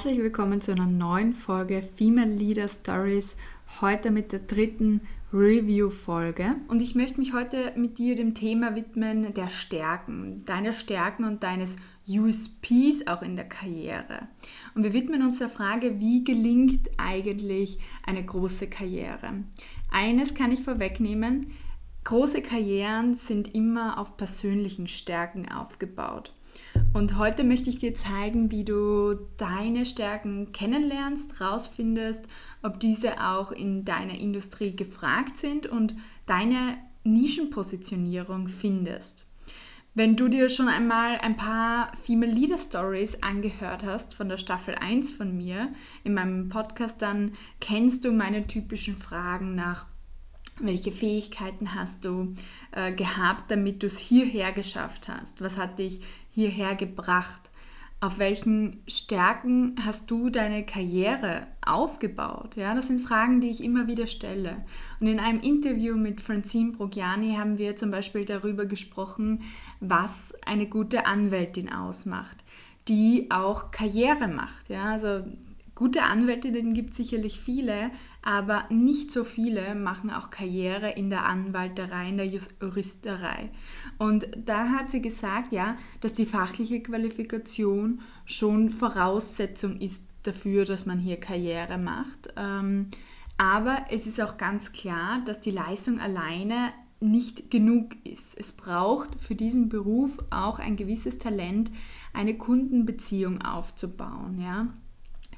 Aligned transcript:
Herzlich 0.00 0.22
willkommen 0.22 0.62
zu 0.62 0.72
einer 0.72 0.86
neuen 0.86 1.34
Folge 1.34 1.82
Female 1.82 2.32
Leader 2.32 2.68
Stories. 2.68 3.36
Heute 3.82 4.10
mit 4.10 4.32
der 4.32 4.38
dritten 4.38 5.02
Review-Folge. 5.30 6.56
Und 6.68 6.80
ich 6.80 6.94
möchte 6.94 7.20
mich 7.20 7.34
heute 7.34 7.74
mit 7.76 7.98
dir 7.98 8.16
dem 8.16 8.34
Thema 8.34 8.74
widmen 8.74 9.34
der 9.34 9.50
Stärken, 9.50 10.42
deiner 10.46 10.72
Stärken 10.72 11.24
und 11.24 11.42
deines 11.42 11.76
USPs 12.08 13.08
auch 13.08 13.20
in 13.20 13.36
der 13.36 13.46
Karriere. 13.46 14.28
Und 14.74 14.84
wir 14.84 14.94
widmen 14.94 15.20
uns 15.20 15.38
der 15.38 15.50
Frage, 15.50 16.00
wie 16.00 16.24
gelingt 16.24 16.88
eigentlich 16.96 17.78
eine 18.06 18.24
große 18.24 18.68
Karriere? 18.68 19.44
Eines 19.90 20.34
kann 20.34 20.50
ich 20.50 20.62
vorwegnehmen, 20.62 21.50
große 22.04 22.40
Karrieren 22.40 23.16
sind 23.16 23.54
immer 23.54 23.98
auf 23.98 24.16
persönlichen 24.16 24.88
Stärken 24.88 25.46
aufgebaut. 25.52 26.32
Und 26.92 27.16
heute 27.18 27.44
möchte 27.44 27.70
ich 27.70 27.78
dir 27.78 27.94
zeigen, 27.94 28.50
wie 28.50 28.64
du 28.64 29.14
deine 29.36 29.86
Stärken 29.86 30.50
kennenlernst, 30.50 31.40
rausfindest, 31.40 32.24
ob 32.62 32.80
diese 32.80 33.24
auch 33.24 33.52
in 33.52 33.84
deiner 33.84 34.18
Industrie 34.18 34.74
gefragt 34.74 35.36
sind 35.38 35.68
und 35.68 35.94
deine 36.26 36.78
Nischenpositionierung 37.04 38.48
findest. 38.48 39.26
Wenn 39.94 40.16
du 40.16 40.28
dir 40.28 40.48
schon 40.48 40.68
einmal 40.68 41.18
ein 41.18 41.36
paar 41.36 41.92
Female 42.02 42.32
Leader 42.32 42.58
Stories 42.58 43.22
angehört 43.22 43.84
hast 43.84 44.14
von 44.14 44.28
der 44.28 44.36
Staffel 44.36 44.74
1 44.74 45.12
von 45.12 45.36
mir 45.36 45.72
in 46.04 46.14
meinem 46.14 46.48
Podcast, 46.48 47.02
dann 47.02 47.32
kennst 47.60 48.04
du 48.04 48.12
meine 48.12 48.46
typischen 48.46 48.96
Fragen 48.96 49.54
nach 49.54 49.86
welche 50.62 50.92
Fähigkeiten 50.92 51.74
hast 51.74 52.04
du 52.04 52.34
äh, 52.72 52.92
gehabt, 52.92 53.50
damit 53.50 53.82
du 53.82 53.86
es 53.86 53.98
hierher 53.98 54.52
geschafft 54.52 55.08
hast? 55.08 55.40
Was 55.40 55.58
hat 55.58 55.78
dich 55.78 56.00
hierher 56.30 56.74
gebracht? 56.74 57.40
Auf 58.02 58.18
welchen 58.18 58.82
Stärken 58.88 59.74
hast 59.84 60.10
du 60.10 60.30
deine 60.30 60.64
Karriere 60.64 61.46
aufgebaut? 61.60 62.56
Ja, 62.56 62.74
das 62.74 62.86
sind 62.86 63.02
Fragen, 63.02 63.42
die 63.42 63.50
ich 63.50 63.62
immer 63.62 63.88
wieder 63.88 64.06
stelle. 64.06 64.64
Und 65.00 65.06
in 65.06 65.20
einem 65.20 65.40
Interview 65.40 65.96
mit 65.96 66.22
Francine 66.22 66.72
Brogiani 66.72 67.34
haben 67.34 67.58
wir 67.58 67.76
zum 67.76 67.90
Beispiel 67.90 68.24
darüber 68.24 68.64
gesprochen, 68.64 69.42
was 69.80 70.34
eine 70.46 70.66
gute 70.66 71.04
Anwältin 71.04 71.70
ausmacht, 71.70 72.38
die 72.88 73.30
auch 73.30 73.70
Karriere 73.70 74.28
macht. 74.28 74.70
Ja, 74.70 74.84
also 74.84 75.24
Gute 75.80 76.02
Anwältinnen 76.02 76.74
gibt 76.74 76.90
es 76.90 76.98
sicherlich 76.98 77.40
viele, 77.40 77.90
aber 78.22 78.64
nicht 78.68 79.10
so 79.12 79.24
viele 79.24 79.74
machen 79.74 80.10
auch 80.10 80.30
Karriere 80.30 80.90
in 80.90 81.10
der 81.10 81.24
Anwalterei, 81.24 82.10
in 82.10 82.18
der 82.18 82.26
Juristerei. 82.26 83.50
Und 83.98 84.28
da 84.44 84.68
hat 84.68 84.90
sie 84.90 85.00
gesagt, 85.00 85.52
ja, 85.52 85.76
dass 86.00 86.14
die 86.14 86.26
fachliche 86.26 86.82
Qualifikation 86.82 88.00
schon 88.26 88.70
Voraussetzung 88.70 89.80
ist 89.80 90.04
dafür, 90.22 90.66
dass 90.66 90.84
man 90.84 90.98
hier 90.98 91.18
Karriere 91.18 91.78
macht. 91.78 92.34
Ähm, 92.36 92.90
aber 93.38 93.86
es 93.90 94.06
ist 94.06 94.20
auch 94.20 94.36
ganz 94.36 94.72
klar, 94.72 95.22
dass 95.24 95.40
die 95.40 95.50
Leistung 95.50 95.98
alleine 95.98 96.72
nicht 97.00 97.50
genug 97.50 97.94
ist. 98.04 98.38
Es 98.38 98.52
braucht 98.52 99.18
für 99.18 99.34
diesen 99.34 99.70
Beruf 99.70 100.18
auch 100.28 100.58
ein 100.58 100.76
gewisses 100.76 101.18
Talent, 101.18 101.70
eine 102.12 102.36
Kundenbeziehung 102.36 103.40
aufzubauen. 103.40 104.38
Ja? 104.38 104.68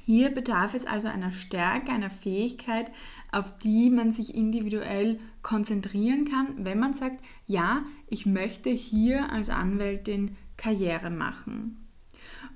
Hier 0.05 0.29
bedarf 0.29 0.73
es 0.73 0.85
also 0.85 1.07
einer 1.07 1.31
Stärke, 1.31 1.91
einer 1.91 2.09
Fähigkeit, 2.09 2.91
auf 3.31 3.57
die 3.57 3.89
man 3.89 4.11
sich 4.11 4.35
individuell 4.35 5.19
konzentrieren 5.41 6.25
kann, 6.25 6.65
wenn 6.65 6.79
man 6.79 6.93
sagt, 6.93 7.23
ja, 7.47 7.83
ich 8.07 8.25
möchte 8.25 8.69
hier 8.69 9.31
als 9.31 9.49
Anwältin 9.49 10.35
Karriere 10.57 11.09
machen. 11.09 11.79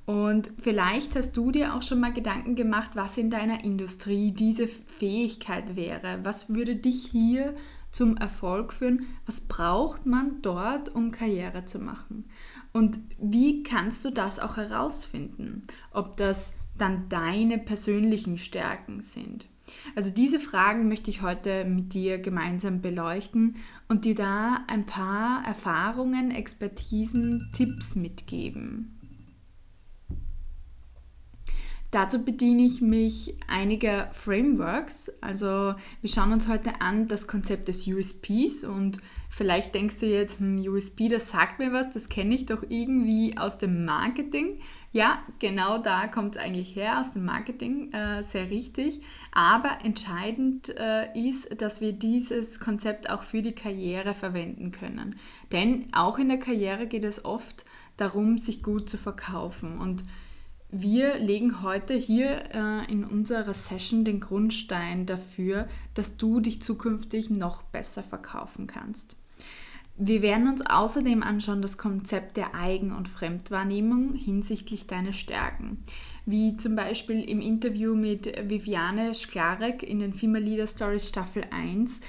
Und 0.05 0.51
vielleicht 0.61 1.15
hast 1.15 1.35
du 1.35 1.51
dir 1.51 1.73
auch 1.73 1.81
schon 1.81 1.99
mal 1.99 2.13
Gedanken 2.13 2.55
gemacht, 2.55 2.91
was 2.93 3.17
in 3.17 3.29
deiner 3.29 3.63
Industrie 3.65 4.31
diese 4.31 4.67
Fähigkeit 4.67 5.75
wäre. 5.75 6.19
Was 6.23 6.53
würde 6.53 6.77
dich 6.77 7.07
hier 7.11 7.55
zum 7.91 8.15
Erfolg 8.15 8.71
führen? 8.71 9.07
Was 9.25 9.41
braucht 9.41 10.05
man 10.05 10.41
dort, 10.41 10.93
um 10.95 11.11
Karriere 11.11 11.65
zu 11.65 11.79
machen? 11.79 12.25
Und 12.71 12.99
wie 13.19 13.63
kannst 13.63 14.05
du 14.05 14.11
das 14.11 14.39
auch 14.39 14.55
herausfinden? 14.55 15.63
Ob 15.91 16.15
das 16.15 16.53
dann 16.77 17.09
deine 17.09 17.57
persönlichen 17.57 18.37
Stärken 18.37 19.01
sind? 19.01 19.47
Also 19.95 20.11
diese 20.11 20.39
Fragen 20.39 20.87
möchte 20.87 21.09
ich 21.09 21.21
heute 21.21 21.65
mit 21.65 21.93
dir 21.93 22.19
gemeinsam 22.19 22.81
beleuchten 22.81 23.57
und 23.87 24.05
dir 24.05 24.15
da 24.15 24.63
ein 24.67 24.85
paar 24.85 25.45
Erfahrungen, 25.45 26.31
Expertisen, 26.31 27.49
Tipps 27.53 27.95
mitgeben. 27.95 28.96
Dazu 31.97 32.23
bediene 32.23 32.61
ich 32.61 32.79
mich 32.79 33.33
einiger 33.47 34.11
Frameworks. 34.13 35.11
Also 35.19 35.73
wir 36.01 36.09
schauen 36.11 36.31
uns 36.31 36.47
heute 36.47 36.79
an 36.79 37.07
das 37.07 37.25
Konzept 37.25 37.69
des 37.69 37.87
USPs 37.87 38.63
und 38.63 38.99
vielleicht 39.31 39.73
denkst 39.73 40.01
du 40.01 40.05
jetzt, 40.05 40.39
hm, 40.39 40.59
USP, 40.59 41.07
das 41.07 41.31
sagt 41.31 41.57
mir 41.57 41.73
was, 41.73 41.89
das 41.89 42.07
kenne 42.07 42.35
ich 42.35 42.45
doch 42.45 42.61
irgendwie 42.69 43.35
aus 43.35 43.57
dem 43.57 43.83
Marketing. 43.83 44.59
Ja, 44.91 45.23
genau 45.39 45.79
da 45.79 46.05
kommt 46.05 46.35
es 46.35 46.37
eigentlich 46.39 46.75
her, 46.75 46.99
aus 47.01 47.09
dem 47.13 47.25
Marketing, 47.25 47.91
äh, 47.93 48.21
sehr 48.21 48.51
richtig. 48.51 49.01
Aber 49.31 49.79
entscheidend 49.83 50.69
äh, 50.77 51.07
ist, 51.19 51.59
dass 51.59 51.81
wir 51.81 51.93
dieses 51.93 52.59
Konzept 52.59 53.09
auch 53.09 53.23
für 53.23 53.41
die 53.41 53.55
Karriere 53.55 54.13
verwenden 54.13 54.69
können. 54.69 55.15
Denn 55.51 55.87
auch 55.93 56.19
in 56.19 56.29
der 56.29 56.37
Karriere 56.37 56.85
geht 56.85 57.05
es 57.05 57.25
oft 57.25 57.65
darum, 57.97 58.37
sich 58.37 58.61
gut 58.61 58.87
zu 58.87 58.97
verkaufen. 58.97 59.79
Und 59.79 60.03
wir 60.69 61.17
legen 61.17 61.61
heute 61.61 61.93
hier 61.93 62.43
äh, 62.53 62.91
in 62.91 63.05
unserer 63.05 63.53
Session 63.53 64.03
den 64.03 64.19
Grundstein 64.19 65.05
dafür, 65.05 65.67
dass 65.93 66.17
du 66.17 66.41
dich 66.41 66.61
zukünftig 66.61 67.29
noch 67.29 67.63
besser 67.63 68.03
verkaufen 68.03 68.67
kannst. 68.67 69.17
Wir 69.99 70.21
werden 70.21 70.47
uns 70.47 70.63
außerdem 70.63 71.23
anschauen 71.23 71.63
das 71.63 71.79
Konzept 71.79 72.37
der 72.37 72.53
Eigen- 72.53 72.91
und 72.91 73.07
Fremdwahrnehmung 73.07 74.13
hinsichtlich 74.13 74.85
deiner 74.85 75.13
Stärken. 75.13 75.83
Wie 76.25 76.55
zum 76.57 76.75
Beispiel 76.75 77.23
im 77.23 77.39
Interview 77.39 77.95
mit 77.95 78.31
Viviane 78.47 79.15
Sklarek 79.15 79.81
in 79.81 79.99
den 79.99 80.13
Female 80.13 80.43
Leader 80.43 80.67
Stories 80.67 81.09
Staffel 81.09 81.45
1 81.49 82.01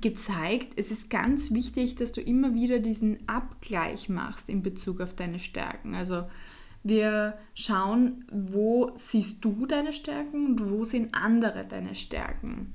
gezeigt, 0.00 0.72
es 0.76 0.90
ist 0.90 1.10
ganz 1.10 1.52
wichtig, 1.52 1.96
dass 1.96 2.12
du 2.12 2.22
immer 2.22 2.54
wieder 2.54 2.78
diesen 2.78 3.28
Abgleich 3.28 4.08
machst 4.08 4.48
in 4.48 4.62
Bezug 4.62 5.00
auf 5.02 5.14
deine 5.14 5.38
Stärken. 5.38 5.94
Also 5.94 6.24
wir 6.84 7.38
schauen, 7.54 8.26
wo 8.30 8.92
siehst 8.94 9.44
du 9.44 9.66
deine 9.66 9.92
Stärken 9.92 10.46
und 10.46 10.70
wo 10.70 10.84
sind 10.84 11.14
andere 11.14 11.64
deine 11.64 11.94
Stärken. 11.94 12.74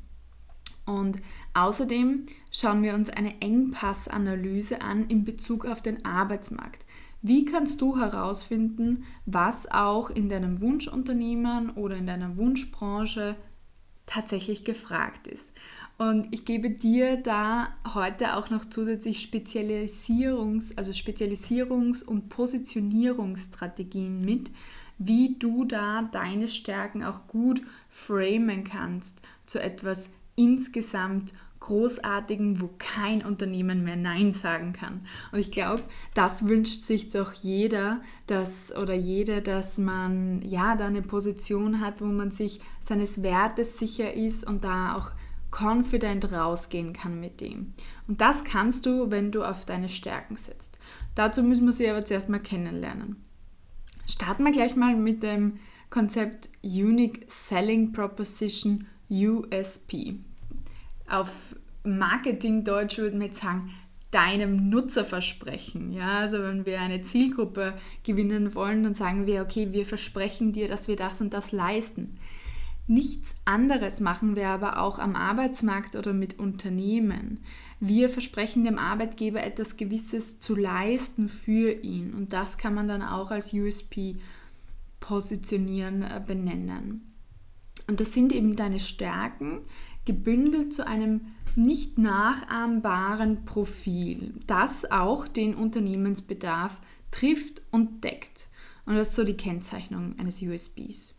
Und 0.86 1.22
außerdem 1.54 2.26
schauen 2.52 2.82
wir 2.82 2.96
uns 2.96 3.12
eine 3.12 3.40
Engpassanalyse 3.40 4.82
an 4.82 5.08
in 5.08 5.24
Bezug 5.24 5.66
auf 5.66 5.84
den 5.84 6.04
Arbeitsmarkt. 6.04 6.84
Wie 7.22 7.46
kannst 7.46 7.82
du 7.82 8.00
herausfinden, 8.00 9.04
was 9.26 9.70
auch 9.70 10.10
in 10.10 10.30
deinem 10.30 10.60
Wunschunternehmen 10.62 11.70
oder 11.72 11.96
in 11.96 12.08
deiner 12.08 12.38
Wunschbranche 12.38 13.36
tatsächlich 14.08 14.66
gefragt 14.66 15.28
ist? 15.28 15.54
Und 16.00 16.30
ich 16.32 16.46
gebe 16.46 16.70
dir 16.70 17.18
da 17.18 17.74
heute 17.94 18.38
auch 18.38 18.50
noch 18.50 18.64
zusätzlich 18.64 19.20
Spezialisierungs-, 19.20 20.78
also 20.78 20.94
Spezialisierungs- 20.94 22.06
und 22.06 22.30
Positionierungsstrategien 22.30 24.22
mit, 24.22 24.50
wie 24.98 25.36
du 25.38 25.66
da 25.66 26.04
deine 26.04 26.48
Stärken 26.48 27.04
auch 27.04 27.28
gut 27.28 27.62
framen 27.90 28.64
kannst 28.64 29.20
zu 29.46 29.62
etwas 29.62 30.12
insgesamt 30.38 31.34
großartigen, 31.60 32.62
wo 32.62 32.70
kein 32.78 33.22
Unternehmen 33.22 33.84
mehr 33.84 33.98
Nein 33.98 34.32
sagen 34.32 34.72
kann. 34.72 35.02
Und 35.34 35.40
ich 35.40 35.52
glaube, 35.52 35.84
das 36.14 36.48
wünscht 36.48 36.86
sich 36.86 37.10
doch 37.10 37.34
jeder, 37.34 38.00
dass 38.26 38.74
oder 38.74 38.94
jede, 38.94 39.42
dass 39.42 39.78
man 39.78 40.42
ja 40.44 40.78
da 40.78 40.88
eine 40.88 41.02
Position 41.02 41.82
hat, 41.82 42.00
wo 42.00 42.06
man 42.06 42.32
sich 42.32 42.62
seines 42.80 43.22
Wertes 43.22 43.78
sicher 43.78 44.14
ist 44.14 44.48
und 44.48 44.64
da 44.64 44.96
auch 44.96 45.12
confident 45.52 46.32
rausgehen 46.32 46.94
kann 46.94 47.20
mit 47.20 47.42
dem. 47.42 47.74
Und 48.08 48.22
das 48.22 48.44
kannst 48.44 48.86
du, 48.86 49.12
wenn 49.12 49.32
du 49.32 49.44
auf 49.44 49.66
deine 49.66 49.90
Stärken 49.90 50.36
setzt. 50.36 50.78
Dazu 51.16 51.44
müssen 51.44 51.66
wir 51.66 51.74
sie 51.74 51.90
aber 51.90 52.06
zuerst 52.06 52.30
mal 52.30 52.40
kennenlernen. 52.40 53.18
Starten 54.08 54.44
wir 54.44 54.52
gleich 54.52 54.76
mal 54.76 54.96
mit 54.96 55.24
dem 55.24 55.60
Konzept 55.90 56.50
Unique 56.64 57.26
Selling 57.30 57.92
Proposition 57.92 58.86
USP 59.10 60.20
auf 61.10 61.56
Marketing-Deutsch 61.84 62.98
würden 63.00 63.20
wir 63.20 63.28
jetzt 63.28 63.42
sagen, 63.42 63.74
deinem 64.12 64.70
Nutzer 64.70 65.06
versprechen. 65.06 65.92
Ja, 65.92 66.20
also 66.20 66.42
wenn 66.42 66.66
wir 66.66 66.80
eine 66.80 67.02
Zielgruppe 67.02 67.74
gewinnen 68.04 68.56
wollen, 68.56 68.84
dann 68.84 68.94
sagen 68.94 69.28
wir, 69.28 69.42
okay, 69.42 69.72
wir 69.72 69.86
versprechen 69.86 70.52
dir, 70.52 70.68
dass 70.68 70.88
wir 70.88 70.96
das 70.96 71.22
und 71.22 71.34
das 71.34 71.52
leisten. 71.52 72.18
Nichts 72.90 73.36
anderes 73.46 74.00
machen 74.00 74.36
wir 74.36 74.48
aber 74.48 74.82
auch 74.82 74.98
am 74.98 75.16
Arbeitsmarkt 75.16 75.96
oder 75.96 76.12
mit 76.12 76.40
Unternehmen. 76.40 77.42
Wir 77.80 78.10
versprechen 78.10 78.64
dem 78.64 78.80
Arbeitgeber 78.80 79.44
etwas 79.44 79.78
Gewisses 79.78 80.40
zu 80.40 80.56
leisten 80.56 81.30
für 81.30 81.72
ihn 81.72 82.16
und 82.16 82.34
das 82.34 82.58
kann 82.58 82.74
man 82.74 82.88
dann 82.88 83.04
auch 83.04 83.30
als 83.30 83.54
USP 83.54 84.16
positionieren, 85.02 86.02
äh, 86.02 86.20
benennen. 86.26 87.14
Und 87.88 88.00
das 88.00 88.12
sind 88.12 88.34
eben 88.34 88.56
deine 88.56 88.80
Stärken, 88.80 89.62
gebündelt 90.06 90.74
zu 90.74 90.88
einem 90.88 91.22
nicht 91.56 92.00
nachahmbaren 92.00 93.46
Profil, 93.46 94.34
das 94.48 94.90
auch 94.90 95.28
den 95.28 95.54
Unternehmensbedarf 95.54 96.82
trifft 97.12 97.62
und 97.70 98.04
deckt. 98.04 98.50
Und 98.88 98.96
das 98.96 99.10
ist 99.10 99.16
so 99.16 99.24
die 99.24 99.38
Kennzeichnung 99.38 100.18
eines 100.18 100.42
USBs. 100.42 101.19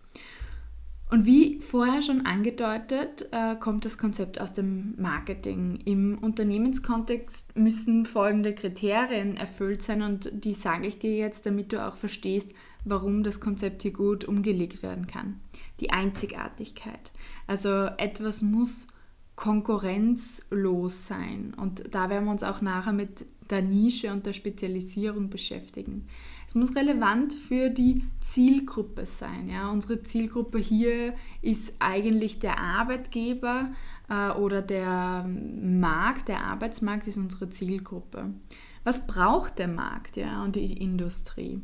Und 1.10 1.26
wie 1.26 1.60
vorher 1.60 2.02
schon 2.02 2.24
angedeutet, 2.24 3.28
äh, 3.32 3.56
kommt 3.56 3.84
das 3.84 3.98
Konzept 3.98 4.40
aus 4.40 4.52
dem 4.52 4.94
Marketing. 4.96 5.80
Im 5.84 6.18
Unternehmenskontext 6.18 7.56
müssen 7.56 8.04
folgende 8.04 8.54
Kriterien 8.54 9.36
erfüllt 9.36 9.82
sein 9.82 10.02
und 10.02 10.30
die 10.44 10.54
sage 10.54 10.86
ich 10.86 11.00
dir 11.00 11.16
jetzt, 11.16 11.46
damit 11.46 11.72
du 11.72 11.84
auch 11.84 11.96
verstehst, 11.96 12.52
warum 12.84 13.24
das 13.24 13.40
Konzept 13.40 13.82
hier 13.82 13.92
gut 13.92 14.24
umgelegt 14.24 14.84
werden 14.84 15.08
kann. 15.08 15.40
Die 15.80 15.90
Einzigartigkeit. 15.90 17.10
Also 17.48 17.86
etwas 17.96 18.40
muss 18.40 18.86
konkurrenzlos 19.34 21.08
sein 21.08 21.54
und 21.56 21.92
da 21.92 22.08
werden 22.08 22.26
wir 22.26 22.32
uns 22.32 22.44
auch 22.44 22.60
nachher 22.60 22.92
mit 22.92 23.24
der 23.50 23.62
Nische 23.62 24.12
und 24.12 24.26
der 24.26 24.32
Spezialisierung 24.32 25.28
beschäftigen. 25.28 26.06
Es 26.50 26.56
muss 26.56 26.74
relevant 26.74 27.32
für 27.32 27.70
die 27.70 28.02
Zielgruppe 28.20 29.06
sein. 29.06 29.48
Ja? 29.48 29.70
Unsere 29.70 30.02
Zielgruppe 30.02 30.58
hier 30.58 31.14
ist 31.42 31.76
eigentlich 31.78 32.40
der 32.40 32.58
Arbeitgeber 32.58 33.70
äh, 34.08 34.30
oder 34.32 34.60
der 34.60 35.28
Markt, 35.28 36.26
der 36.26 36.42
Arbeitsmarkt 36.42 37.06
ist 37.06 37.18
unsere 37.18 37.50
Zielgruppe. 37.50 38.34
Was 38.82 39.06
braucht 39.06 39.60
der 39.60 39.68
Markt 39.68 40.16
ja, 40.16 40.42
und 40.42 40.56
die 40.56 40.76
Industrie? 40.76 41.60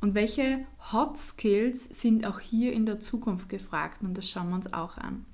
Und 0.00 0.14
welche 0.14 0.64
Hot 0.90 1.18
Skills 1.18 2.00
sind 2.00 2.26
auch 2.26 2.40
hier 2.40 2.72
in 2.72 2.86
der 2.86 2.98
Zukunft 2.98 3.50
gefragt? 3.50 4.00
Und 4.02 4.16
das 4.16 4.26
schauen 4.26 4.48
wir 4.48 4.54
uns 4.54 4.72
auch 4.72 4.96
an. 4.96 5.26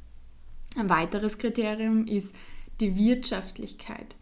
Ein 0.77 0.89
weiteres 0.89 1.39
Kriterium 1.39 2.09
ist 2.09 2.35
die 2.81 2.97
Wirtschaftlichkeit. 2.97 4.17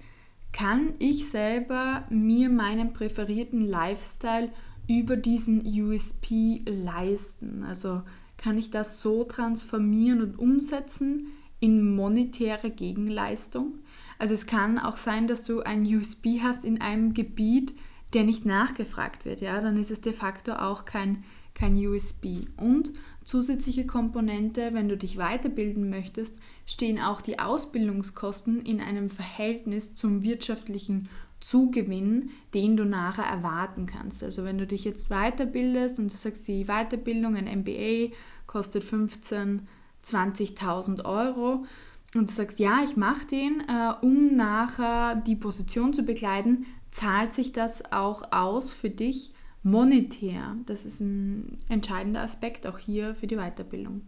Kann 0.53 0.93
ich 0.99 1.31
selber 1.31 2.05
mir 2.11 2.51
meinen 2.51 2.93
präferierten 2.93 3.67
Lifestyle 3.67 4.51
über 4.89 5.17
diesen 5.17 5.65
USP 5.67 6.63
leisten? 6.67 7.65
Also 7.65 8.03
kann 8.37 8.59
ich 8.59 8.71
das 8.71 9.01
so 9.01 9.25
transformieren 9.25 10.23
und 10.23 10.39
umsetzen 10.39 11.29
in 11.61 11.95
monetäre 11.95 12.71
Gegenleistung? 12.71 13.79
Also 14.19 14.35
es 14.35 14.47
kann 14.47 14.79
auch 14.79 14.97
sein, 14.97 15.27
dass 15.27 15.43
du 15.43 15.61
ein 15.61 15.85
USP 15.85 16.41
hast 16.43 16.65
in 16.65 16.81
einem 16.81 17.15
Gebiet, 17.15 17.75
der 18.13 18.25
nicht 18.25 18.47
nachgefragt 18.47 19.25
wird. 19.25 19.41
Ja, 19.41 19.61
dann 19.61 19.77
ist 19.77 19.91
es 19.91 20.01
de 20.01 20.13
facto 20.13 20.53
auch 20.53 20.85
kein, 20.85 21.25
kein 21.55 21.75
USP. 21.75 22.47
Und 22.57 22.93
zusätzliche 23.25 23.87
Komponente, 23.87 24.71
wenn 24.73 24.89
du 24.89 24.97
dich 24.97 25.17
weiterbilden 25.17 25.91
möchtest, 25.91 26.39
stehen 26.67 27.01
auch 27.01 27.21
die 27.21 27.39
Ausbildungskosten 27.39 28.65
in 28.65 28.81
einem 28.81 29.11
Verhältnis 29.11 29.97
zum 29.97 30.23
wirtschaftlichen 30.23 31.09
Zugewinn, 31.44 32.31
den 32.55 32.75
du 32.75 32.87
nachher 32.87 33.26
erwarten 33.26 33.85
kannst. 33.85 34.25
Also 34.25 34.44
wenn 34.44 34.56
du 34.56 34.67
dich 34.67 34.85
jetzt 34.85 35.11
weiterbildest 35.11 35.99
und 35.99 36.11
du 36.11 36.17
sagst, 36.17 36.49
die 36.49 36.64
Weiterbildung, 36.64 37.37
ein 37.37 37.61
MBA 37.61 38.14
kostet 38.46 38.82
15.000, 38.82 39.61
20.000 40.02 41.05
Euro 41.05 41.67
und 42.14 42.31
du 42.31 42.32
sagst, 42.32 42.58
ja, 42.61 42.81
ich 42.82 42.96
mache 42.96 43.26
den, 43.26 43.62
äh, 43.69 43.93
um 44.00 44.35
nachher 44.37 45.17
die 45.17 45.37
Position 45.37 45.93
zu 45.93 46.05
begleiten, 46.05 46.64
zahlt 46.91 47.35
sich 47.35 47.52
das 47.52 47.93
auch 47.93 48.32
aus 48.32 48.73
für 48.73 48.90
dich 48.90 49.35
monetär. 49.62 50.56
Das 50.64 50.87
ist 50.87 51.00
ein 51.00 51.58
entscheidender 51.69 52.23
Aspekt 52.23 52.67
auch 52.67 52.79
hier 52.79 53.14
für 53.14 53.26
die 53.26 53.37
Weiterbildung. 53.37 54.00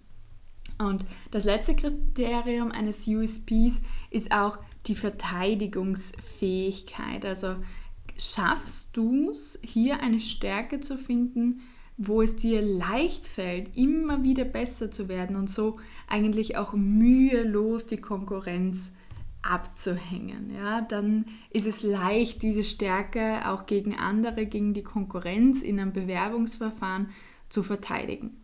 Und 0.78 1.04
das 1.30 1.44
letzte 1.44 1.76
Kriterium 1.76 2.72
eines 2.72 3.06
USPs 3.06 3.82
ist 4.10 4.32
auch 4.32 4.58
die 4.86 4.94
Verteidigungsfähigkeit. 4.94 7.24
Also 7.24 7.56
schaffst 8.18 8.96
du 8.96 9.30
es, 9.30 9.58
hier 9.62 10.00
eine 10.00 10.20
Stärke 10.20 10.80
zu 10.80 10.96
finden, 10.96 11.60
wo 11.98 12.22
es 12.22 12.36
dir 12.36 12.62
leicht 12.62 13.26
fällt, 13.26 13.76
immer 13.76 14.22
wieder 14.22 14.44
besser 14.44 14.90
zu 14.90 15.08
werden 15.08 15.36
und 15.36 15.48
so 15.48 15.78
eigentlich 16.08 16.56
auch 16.56 16.74
mühelos 16.74 17.86
die 17.86 17.96
Konkurrenz 17.96 18.92
abzuhängen. 19.42 20.52
Ja, 20.54 20.82
dann 20.82 21.26
ist 21.50 21.66
es 21.66 21.82
leicht, 21.82 22.42
diese 22.42 22.64
Stärke 22.64 23.48
auch 23.48 23.66
gegen 23.66 23.96
andere, 23.96 24.46
gegen 24.46 24.74
die 24.74 24.82
Konkurrenz 24.82 25.62
in 25.62 25.80
einem 25.80 25.92
Bewerbungsverfahren 25.92 27.10
zu 27.48 27.62
verteidigen. 27.62 28.42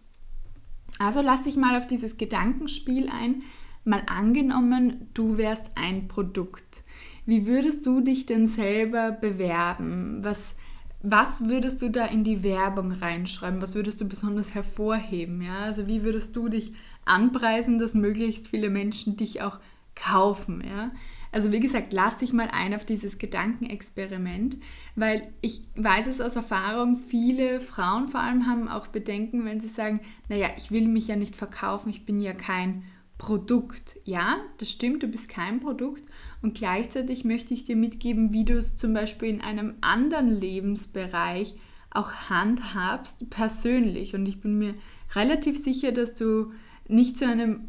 Also 0.98 1.20
lass 1.20 1.42
dich 1.42 1.56
mal 1.56 1.78
auf 1.78 1.86
dieses 1.86 2.16
Gedankenspiel 2.16 3.08
ein. 3.08 3.42
Mal 3.84 4.02
angenommen, 4.06 5.08
du 5.14 5.36
wärst 5.36 5.66
ein 5.74 6.08
Produkt. 6.08 6.84
Wie 7.26 7.46
würdest 7.46 7.84
du 7.86 8.00
dich 8.00 8.26
denn 8.26 8.46
selber 8.46 9.12
bewerben? 9.12 10.18
Was, 10.22 10.54
was 11.02 11.48
würdest 11.48 11.82
du 11.82 11.88
da 11.88 12.06
in 12.06 12.24
die 12.24 12.42
Werbung 12.42 12.92
reinschreiben? 12.92 13.60
Was 13.60 13.74
würdest 13.74 14.00
du 14.00 14.08
besonders 14.08 14.54
hervorheben? 14.54 15.42
Ja? 15.42 15.60
Also 15.60 15.86
wie 15.88 16.04
würdest 16.04 16.36
du 16.36 16.48
dich 16.48 16.72
anpreisen, 17.04 17.78
dass 17.78 17.94
möglichst 17.94 18.48
viele 18.48 18.70
Menschen 18.70 19.16
dich 19.16 19.42
auch 19.42 19.58
kaufen? 19.94 20.62
Ja? 20.64 20.92
Also 21.32 21.50
wie 21.50 21.60
gesagt, 21.60 21.94
lass 21.94 22.18
dich 22.18 22.34
mal 22.34 22.48
ein 22.52 22.74
auf 22.74 22.84
dieses 22.84 23.18
Gedankenexperiment, 23.18 24.58
weil 24.96 25.32
ich 25.40 25.62
weiß 25.76 26.06
es 26.06 26.20
aus 26.20 26.36
Erfahrung, 26.36 26.98
viele 27.08 27.60
Frauen 27.60 28.08
vor 28.08 28.20
allem 28.20 28.46
haben 28.46 28.68
auch 28.68 28.86
Bedenken, 28.88 29.46
wenn 29.46 29.58
sie 29.58 29.68
sagen, 29.68 30.00
naja, 30.28 30.50
ich 30.58 30.70
will 30.70 30.86
mich 30.88 31.08
ja 31.08 31.16
nicht 31.16 31.34
verkaufen, 31.34 31.88
ich 31.88 32.04
bin 32.04 32.20
ja 32.20 32.34
kein 32.34 32.84
Produkt. 33.22 34.00
Ja, 34.04 34.38
das 34.58 34.68
stimmt, 34.68 35.04
du 35.04 35.06
bist 35.06 35.28
kein 35.28 35.60
Produkt 35.60 36.02
und 36.42 36.56
gleichzeitig 36.56 37.24
möchte 37.24 37.54
ich 37.54 37.64
dir 37.64 37.76
mitgeben, 37.76 38.32
wie 38.32 38.44
du 38.44 38.54
es 38.54 38.76
zum 38.76 38.94
Beispiel 38.94 39.28
in 39.28 39.40
einem 39.40 39.74
anderen 39.80 40.28
Lebensbereich 40.28 41.54
auch 41.92 42.10
handhabst, 42.28 43.30
persönlich. 43.30 44.16
Und 44.16 44.26
ich 44.26 44.40
bin 44.40 44.58
mir 44.58 44.74
relativ 45.14 45.56
sicher, 45.56 45.92
dass 45.92 46.16
du 46.16 46.52
nicht 46.88 47.16
zu 47.16 47.28
einem 47.28 47.68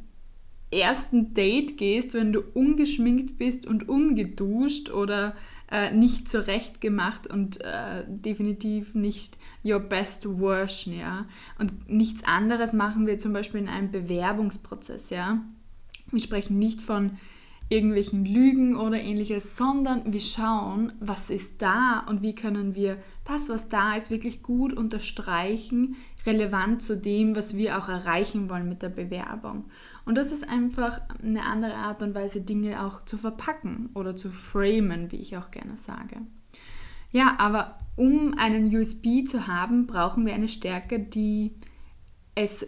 ersten 0.71 1.35
Date 1.35 1.77
gehst, 1.77 2.15
wenn 2.15 2.33
du 2.33 2.41
ungeschminkt 2.41 3.37
bist 3.37 3.67
und 3.67 3.87
ungeduscht 3.87 4.89
oder 4.89 5.35
äh, 5.71 5.91
nicht 5.91 6.29
zurechtgemacht 6.29 7.27
und 7.27 7.61
äh, 7.61 8.03
definitiv 8.07 8.95
nicht 8.95 9.37
your 9.63 9.79
best 9.79 10.27
version, 10.39 10.97
ja. 10.97 11.25
Und 11.59 11.89
nichts 11.89 12.23
anderes 12.23 12.73
machen 12.73 13.07
wir 13.07 13.17
zum 13.17 13.33
Beispiel 13.33 13.61
in 13.61 13.69
einem 13.69 13.91
Bewerbungsprozess, 13.91 15.09
ja. 15.09 15.41
Wir 16.11 16.21
sprechen 16.21 16.59
nicht 16.59 16.81
von 16.81 17.17
irgendwelchen 17.69 18.25
Lügen 18.25 18.75
oder 18.75 19.01
ähnliches, 19.01 19.57
sondern 19.57 20.13
wir 20.13 20.19
schauen, 20.19 20.93
was 20.99 21.29
ist 21.29 21.61
da 21.61 22.05
und 22.07 22.21
wie 22.21 22.35
können 22.35 22.75
wir 22.75 22.97
das, 23.25 23.49
was 23.49 23.69
da 23.69 23.95
ist, 23.95 24.11
wirklich 24.11 24.43
gut 24.43 24.73
unterstreichen, 24.73 25.95
relevant 26.25 26.81
zu 26.81 26.97
dem, 26.97 27.35
was 27.35 27.55
wir 27.55 27.77
auch 27.77 27.89
erreichen 27.89 28.49
wollen 28.49 28.69
mit 28.69 28.81
der 28.81 28.89
Bewerbung. 28.89 29.65
Und 30.05 30.17
das 30.17 30.31
ist 30.31 30.47
einfach 30.47 31.01
eine 31.23 31.43
andere 31.43 31.75
Art 31.75 32.01
und 32.01 32.13
Weise, 32.13 32.41
Dinge 32.41 32.85
auch 32.85 33.05
zu 33.05 33.17
verpacken 33.17 33.89
oder 33.93 34.15
zu 34.15 34.31
framen, 34.31 35.11
wie 35.11 35.17
ich 35.17 35.37
auch 35.37 35.49
gerne 35.49 35.77
sage. 35.77 36.17
Ja, 37.11 37.35
aber 37.37 37.79
um 37.95 38.33
einen 38.37 38.75
USB 38.75 39.25
zu 39.25 39.47
haben, 39.47 39.87
brauchen 39.87 40.25
wir 40.25 40.33
eine 40.33 40.47
Stärke, 40.47 40.99
die 40.99 41.53
es 42.35 42.67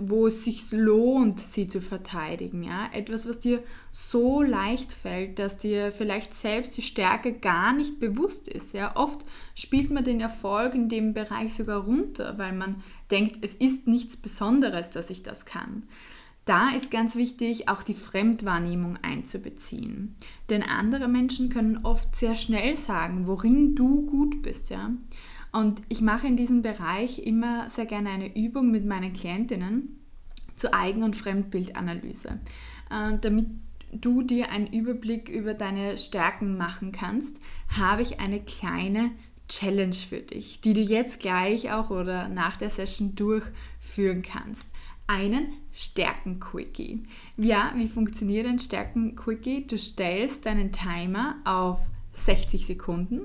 wo 0.00 0.26
es 0.26 0.44
sich 0.44 0.72
lohnt, 0.72 1.38
sie 1.40 1.68
zu 1.68 1.80
verteidigen. 1.80 2.62
Ja? 2.62 2.88
Etwas, 2.92 3.28
was 3.28 3.40
dir 3.40 3.62
so 3.92 4.42
leicht 4.42 4.92
fällt, 4.92 5.38
dass 5.38 5.58
dir 5.58 5.92
vielleicht 5.92 6.34
selbst 6.34 6.76
die 6.76 6.82
Stärke 6.82 7.32
gar 7.32 7.72
nicht 7.72 8.00
bewusst 8.00 8.48
ist. 8.48 8.74
Ja? 8.74 8.96
Oft 8.96 9.24
spielt 9.54 9.90
man 9.90 10.04
den 10.04 10.20
Erfolg 10.20 10.74
in 10.74 10.88
dem 10.88 11.14
Bereich 11.14 11.54
sogar 11.54 11.84
runter, 11.84 12.36
weil 12.36 12.52
man 12.52 12.82
denkt, 13.10 13.38
es 13.42 13.54
ist 13.54 13.86
nichts 13.86 14.16
Besonderes, 14.16 14.90
dass 14.90 15.10
ich 15.10 15.22
das 15.22 15.46
kann. 15.46 15.84
Da 16.46 16.70
ist 16.70 16.90
ganz 16.90 17.14
wichtig, 17.14 17.68
auch 17.68 17.82
die 17.84 17.94
Fremdwahrnehmung 17.94 18.98
einzubeziehen. 19.02 20.16
Denn 20.48 20.64
andere 20.64 21.06
Menschen 21.06 21.48
können 21.48 21.80
oft 21.84 22.16
sehr 22.16 22.34
schnell 22.34 22.74
sagen, 22.74 23.28
worin 23.28 23.76
du 23.76 24.06
gut 24.06 24.42
bist. 24.42 24.70
Ja? 24.70 24.90
Und 25.52 25.82
ich 25.88 26.00
mache 26.00 26.26
in 26.26 26.36
diesem 26.36 26.62
Bereich 26.62 27.20
immer 27.20 27.68
sehr 27.70 27.86
gerne 27.86 28.10
eine 28.10 28.36
Übung 28.36 28.70
mit 28.70 28.86
meinen 28.86 29.12
Klientinnen 29.12 30.00
zur 30.56 30.74
Eigen- 30.74 31.02
und 31.02 31.16
Fremdbildanalyse, 31.16 32.40
äh, 32.90 33.18
damit 33.20 33.46
du 33.92 34.22
dir 34.22 34.50
einen 34.50 34.68
Überblick 34.68 35.28
über 35.28 35.54
deine 35.54 35.98
Stärken 35.98 36.56
machen 36.56 36.92
kannst, 36.92 37.36
habe 37.68 38.02
ich 38.02 38.20
eine 38.20 38.40
kleine 38.40 39.10
Challenge 39.48 39.94
für 39.94 40.20
dich, 40.20 40.60
die 40.60 40.74
du 40.74 40.80
jetzt 40.80 41.18
gleich 41.18 41.72
auch 41.72 41.90
oder 41.90 42.28
nach 42.28 42.56
der 42.56 42.70
Session 42.70 43.16
durchführen 43.16 44.22
kannst 44.22 44.70
einen 45.10 45.54
Stärken-Quickie. 45.72 47.02
Ja, 47.36 47.72
wie 47.74 47.88
funktioniert 47.88 48.46
ein 48.46 48.60
Stärken-Quickie? 48.60 49.66
Du 49.66 49.76
stellst 49.76 50.46
deinen 50.46 50.70
Timer 50.70 51.34
auf 51.44 51.80
60 52.12 52.64
Sekunden 52.64 53.22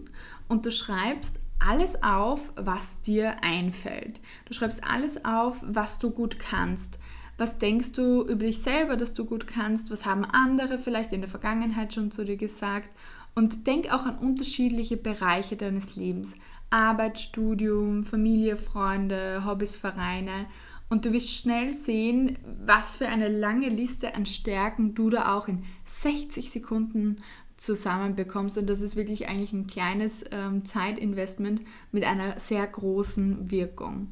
und 0.48 0.66
du 0.66 0.72
schreibst 0.72 1.40
alles 1.68 2.04
auf, 2.04 2.52
was 2.56 3.02
dir 3.02 3.44
einfällt. 3.44 4.20
Du 4.46 4.54
schreibst 4.54 4.84
alles 4.84 5.26
auf, 5.26 5.58
was 5.62 6.00
du 6.00 6.12
gut 6.12 6.40
kannst. 6.40 7.00
Was 7.38 7.58
denkst 7.58 7.94
du 7.94 8.22
über 8.22 8.46
dich 8.46 8.62
selber, 8.62 8.96
dass 8.96 9.14
du 9.14 9.26
gut 9.26 9.48
kannst? 9.48 9.92
Was 9.92 10.06
haben 10.06 10.24
andere 10.24 10.80
vielleicht 10.80 11.12
in 11.12 11.22
der 11.22 11.30
Vergangenheit 11.30 11.94
schon 11.94 12.12
zu 12.12 12.24
dir 12.24 12.38
gesagt? 12.38 12.90
Und 13.34 13.68
denk 13.68 13.92
auch 13.92 14.06
an 14.06 14.18
unterschiedliche 14.18 14.96
Bereiche 14.96 15.58
deines 15.58 15.98
Lebens. 15.98 16.36
Arbeit, 16.70 17.20
Studium, 17.20 18.06
Familie, 18.06 18.56
Freunde, 18.56 19.44
Hobbys, 19.46 19.76
Vereine. 19.76 20.46
Und 20.88 21.06
du 21.06 21.12
wirst 21.12 21.32
schnell 21.32 21.74
sehen, 21.74 22.38
was 22.64 22.98
für 22.98 23.08
eine 23.10 23.28
lange 23.28 23.70
Liste 23.70 24.16
an 24.16 24.26
Stärken 24.26 24.94
du 24.94 25.10
da 25.10 25.36
auch 25.36 25.48
in 25.48 25.64
60 25.86 26.52
Sekunden 26.52 27.18
zusammenbekommst. 27.58 28.58
Und 28.58 28.68
das 28.68 28.82
ist 28.82 28.96
wirklich 28.96 29.28
eigentlich 29.28 29.54
ein 29.54 29.68
kleines 29.68 30.26
ähm, 30.32 30.66
Zeitinvestment 30.66 31.62
mit 31.92 32.04
einer 32.04 32.40
sehr 32.40 32.66
großen 32.66 33.52
Wirkung. 33.52 34.12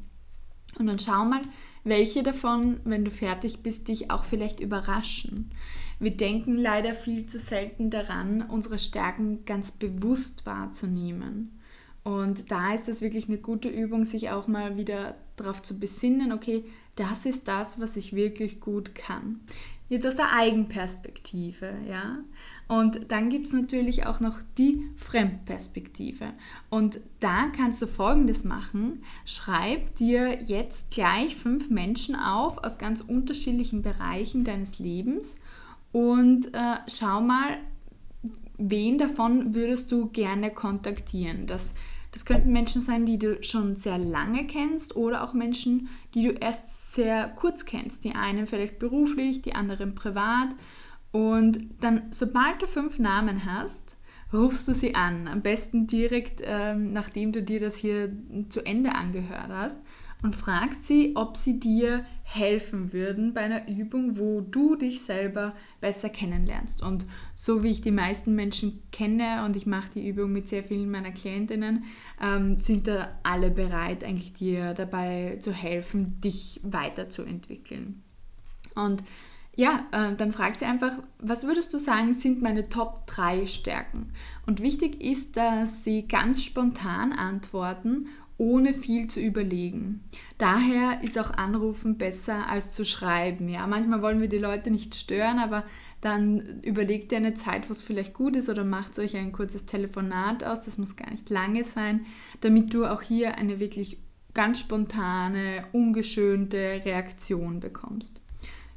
Und 0.78 0.86
dann 0.86 0.98
schau 0.98 1.24
mal, 1.24 1.40
welche 1.84 2.22
davon, 2.22 2.80
wenn 2.84 3.04
du 3.04 3.10
fertig 3.10 3.62
bist, 3.62 3.88
dich 3.88 4.10
auch 4.10 4.24
vielleicht 4.24 4.60
überraschen. 4.60 5.50
Wir 6.00 6.16
denken 6.16 6.56
leider 6.56 6.94
viel 6.94 7.26
zu 7.26 7.38
selten 7.38 7.90
daran, 7.90 8.42
unsere 8.42 8.78
Stärken 8.78 9.44
ganz 9.44 9.72
bewusst 9.72 10.46
wahrzunehmen. 10.46 11.60
Und 12.02 12.50
da 12.50 12.74
ist 12.74 12.88
es 12.88 13.00
wirklich 13.00 13.28
eine 13.28 13.38
gute 13.38 13.68
Übung, 13.68 14.04
sich 14.04 14.30
auch 14.30 14.46
mal 14.46 14.76
wieder 14.76 15.14
darauf 15.36 15.62
zu 15.62 15.78
besinnen, 15.78 16.32
okay, 16.32 16.64
das 16.96 17.26
ist 17.26 17.48
das, 17.48 17.80
was 17.80 17.96
ich 17.96 18.14
wirklich 18.14 18.60
gut 18.60 18.94
kann. 18.94 19.40
Jetzt 19.88 20.06
aus 20.06 20.16
der 20.16 20.32
Eigenperspektive, 20.32 21.74
ja. 21.88 22.18
Und 22.66 23.10
dann 23.10 23.28
gibt 23.28 23.46
es 23.46 23.52
natürlich 23.52 24.06
auch 24.06 24.20
noch 24.20 24.38
die 24.56 24.84
Fremdperspektive. 24.96 26.32
Und 26.70 26.98
da 27.20 27.48
kannst 27.54 27.82
du 27.82 27.86
Folgendes 27.86 28.44
machen. 28.44 29.00
Schreib 29.26 29.94
dir 29.96 30.42
jetzt 30.42 30.90
gleich 30.90 31.36
fünf 31.36 31.68
Menschen 31.68 32.16
auf 32.16 32.58
aus 32.64 32.78
ganz 32.78 33.02
unterschiedlichen 33.02 33.82
Bereichen 33.82 34.44
deines 34.44 34.78
Lebens 34.78 35.36
und 35.94 36.52
äh, 36.54 36.78
schau 36.88 37.20
mal, 37.20 37.58
wen 38.58 38.98
davon 38.98 39.54
würdest 39.54 39.92
du 39.92 40.08
gerne 40.08 40.50
kontaktieren. 40.50 41.46
Das, 41.46 41.72
das 42.10 42.24
könnten 42.24 42.50
Menschen 42.50 42.82
sein, 42.82 43.06
die 43.06 43.16
du 43.16 43.40
schon 43.44 43.76
sehr 43.76 43.98
lange 43.98 44.44
kennst 44.48 44.96
oder 44.96 45.22
auch 45.22 45.34
Menschen, 45.34 45.88
die 46.14 46.24
du 46.26 46.32
erst 46.32 46.94
sehr 46.94 47.28
kurz 47.28 47.64
kennst. 47.64 48.04
Die 48.04 48.16
einen 48.16 48.48
vielleicht 48.48 48.80
beruflich, 48.80 49.42
die 49.42 49.54
anderen 49.54 49.94
privat. 49.94 50.48
Und 51.14 51.60
dann, 51.78 52.08
sobald 52.10 52.60
du 52.60 52.66
fünf 52.66 52.98
Namen 52.98 53.44
hast, 53.44 53.98
rufst 54.32 54.66
du 54.66 54.74
sie 54.74 54.96
an. 54.96 55.28
Am 55.28 55.42
besten 55.42 55.86
direkt, 55.86 56.42
ähm, 56.44 56.92
nachdem 56.92 57.30
du 57.30 57.40
dir 57.40 57.60
das 57.60 57.76
hier 57.76 58.12
zu 58.48 58.66
Ende 58.66 58.96
angehört 58.96 59.46
hast 59.48 59.80
und 60.24 60.34
fragst 60.34 60.88
sie, 60.88 61.12
ob 61.14 61.36
sie 61.36 61.60
dir 61.60 62.04
helfen 62.24 62.92
würden 62.92 63.32
bei 63.32 63.42
einer 63.42 63.68
Übung, 63.68 64.18
wo 64.18 64.40
du 64.40 64.74
dich 64.74 65.02
selber 65.02 65.54
besser 65.80 66.08
kennenlernst. 66.08 66.82
Und 66.82 67.06
so 67.32 67.62
wie 67.62 67.70
ich 67.70 67.80
die 67.80 67.92
meisten 67.92 68.34
Menschen 68.34 68.82
kenne 68.90 69.44
und 69.44 69.54
ich 69.54 69.66
mache 69.66 69.92
die 69.94 70.08
Übung 70.08 70.32
mit 70.32 70.48
sehr 70.48 70.64
vielen 70.64 70.90
meiner 70.90 71.12
Klientinnen, 71.12 71.84
ähm, 72.20 72.58
sind 72.58 72.88
da 72.88 73.20
alle 73.22 73.52
bereit, 73.52 74.02
eigentlich 74.02 74.32
dir 74.32 74.74
dabei 74.74 75.38
zu 75.38 75.52
helfen, 75.52 76.20
dich 76.20 76.58
weiterzuentwickeln. 76.64 78.02
Und 78.74 79.04
ja, 79.56 79.86
äh, 79.92 80.14
dann 80.16 80.32
frag 80.32 80.56
sie 80.56 80.64
einfach, 80.64 80.98
was 81.18 81.46
würdest 81.46 81.72
du 81.72 81.78
sagen, 81.78 82.12
sind 82.12 82.42
meine 82.42 82.68
Top 82.68 83.06
3 83.06 83.46
Stärken? 83.46 84.12
Und 84.46 84.60
wichtig 84.60 85.00
ist, 85.00 85.36
dass 85.36 85.84
sie 85.84 86.08
ganz 86.08 86.42
spontan 86.42 87.12
antworten, 87.12 88.08
ohne 88.36 88.74
viel 88.74 89.08
zu 89.08 89.20
überlegen. 89.20 90.02
Daher 90.38 91.02
ist 91.04 91.18
auch 91.18 91.30
Anrufen 91.30 91.98
besser 91.98 92.48
als 92.48 92.72
zu 92.72 92.84
schreiben. 92.84 93.48
Ja, 93.48 93.66
manchmal 93.66 94.02
wollen 94.02 94.20
wir 94.20 94.28
die 94.28 94.38
Leute 94.38 94.72
nicht 94.72 94.96
stören, 94.96 95.38
aber 95.38 95.64
dann 96.00 96.60
überlegt 96.62 97.12
ihr 97.12 97.18
eine 97.18 97.34
Zeit, 97.34 97.68
wo 97.68 97.72
es 97.72 97.82
vielleicht 97.82 98.12
gut 98.12 98.36
ist 98.36 98.48
oder 98.48 98.64
macht 98.64 98.98
euch 98.98 99.16
ein 99.16 99.32
kurzes 99.32 99.66
Telefonat 99.66 100.42
aus. 100.42 100.62
Das 100.62 100.78
muss 100.78 100.96
gar 100.96 101.10
nicht 101.10 101.30
lange 101.30 101.64
sein, 101.64 102.06
damit 102.40 102.74
du 102.74 102.86
auch 102.86 103.02
hier 103.02 103.38
eine 103.38 103.60
wirklich 103.60 103.98
ganz 104.34 104.58
spontane, 104.58 105.64
ungeschönte 105.72 106.82
Reaktion 106.84 107.60
bekommst. 107.60 108.20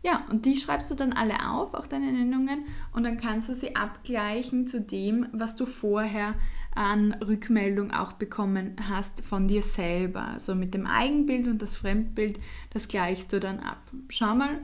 Ja, 0.07 0.23
und 0.29 0.45
die 0.45 0.55
schreibst 0.55 0.89
du 0.89 0.95
dann 0.95 1.11
alle 1.11 1.49
auf, 1.49 1.73
auch 1.73 1.85
deine 1.85 2.13
Nennungen, 2.13 2.63
und 2.93 3.03
dann 3.03 3.17
kannst 3.17 3.49
du 3.49 3.53
sie 3.53 3.75
abgleichen 3.75 4.65
zu 4.65 4.79
dem, 4.79 5.27
was 5.33 5.57
du 5.57 5.65
vorher 5.65 6.33
an 6.73 7.11
Rückmeldung 7.15 7.91
auch 7.91 8.13
bekommen 8.13 8.77
hast 8.89 9.19
von 9.19 9.49
dir 9.49 9.61
selber. 9.61 10.21
Also 10.21 10.55
mit 10.55 10.73
dem 10.73 10.87
Eigenbild 10.87 11.47
und 11.47 11.61
das 11.61 11.75
Fremdbild, 11.75 12.39
das 12.71 12.87
gleichst 12.87 13.33
du 13.33 13.41
dann 13.41 13.59
ab. 13.59 13.81
Schau 14.07 14.33
mal, 14.33 14.59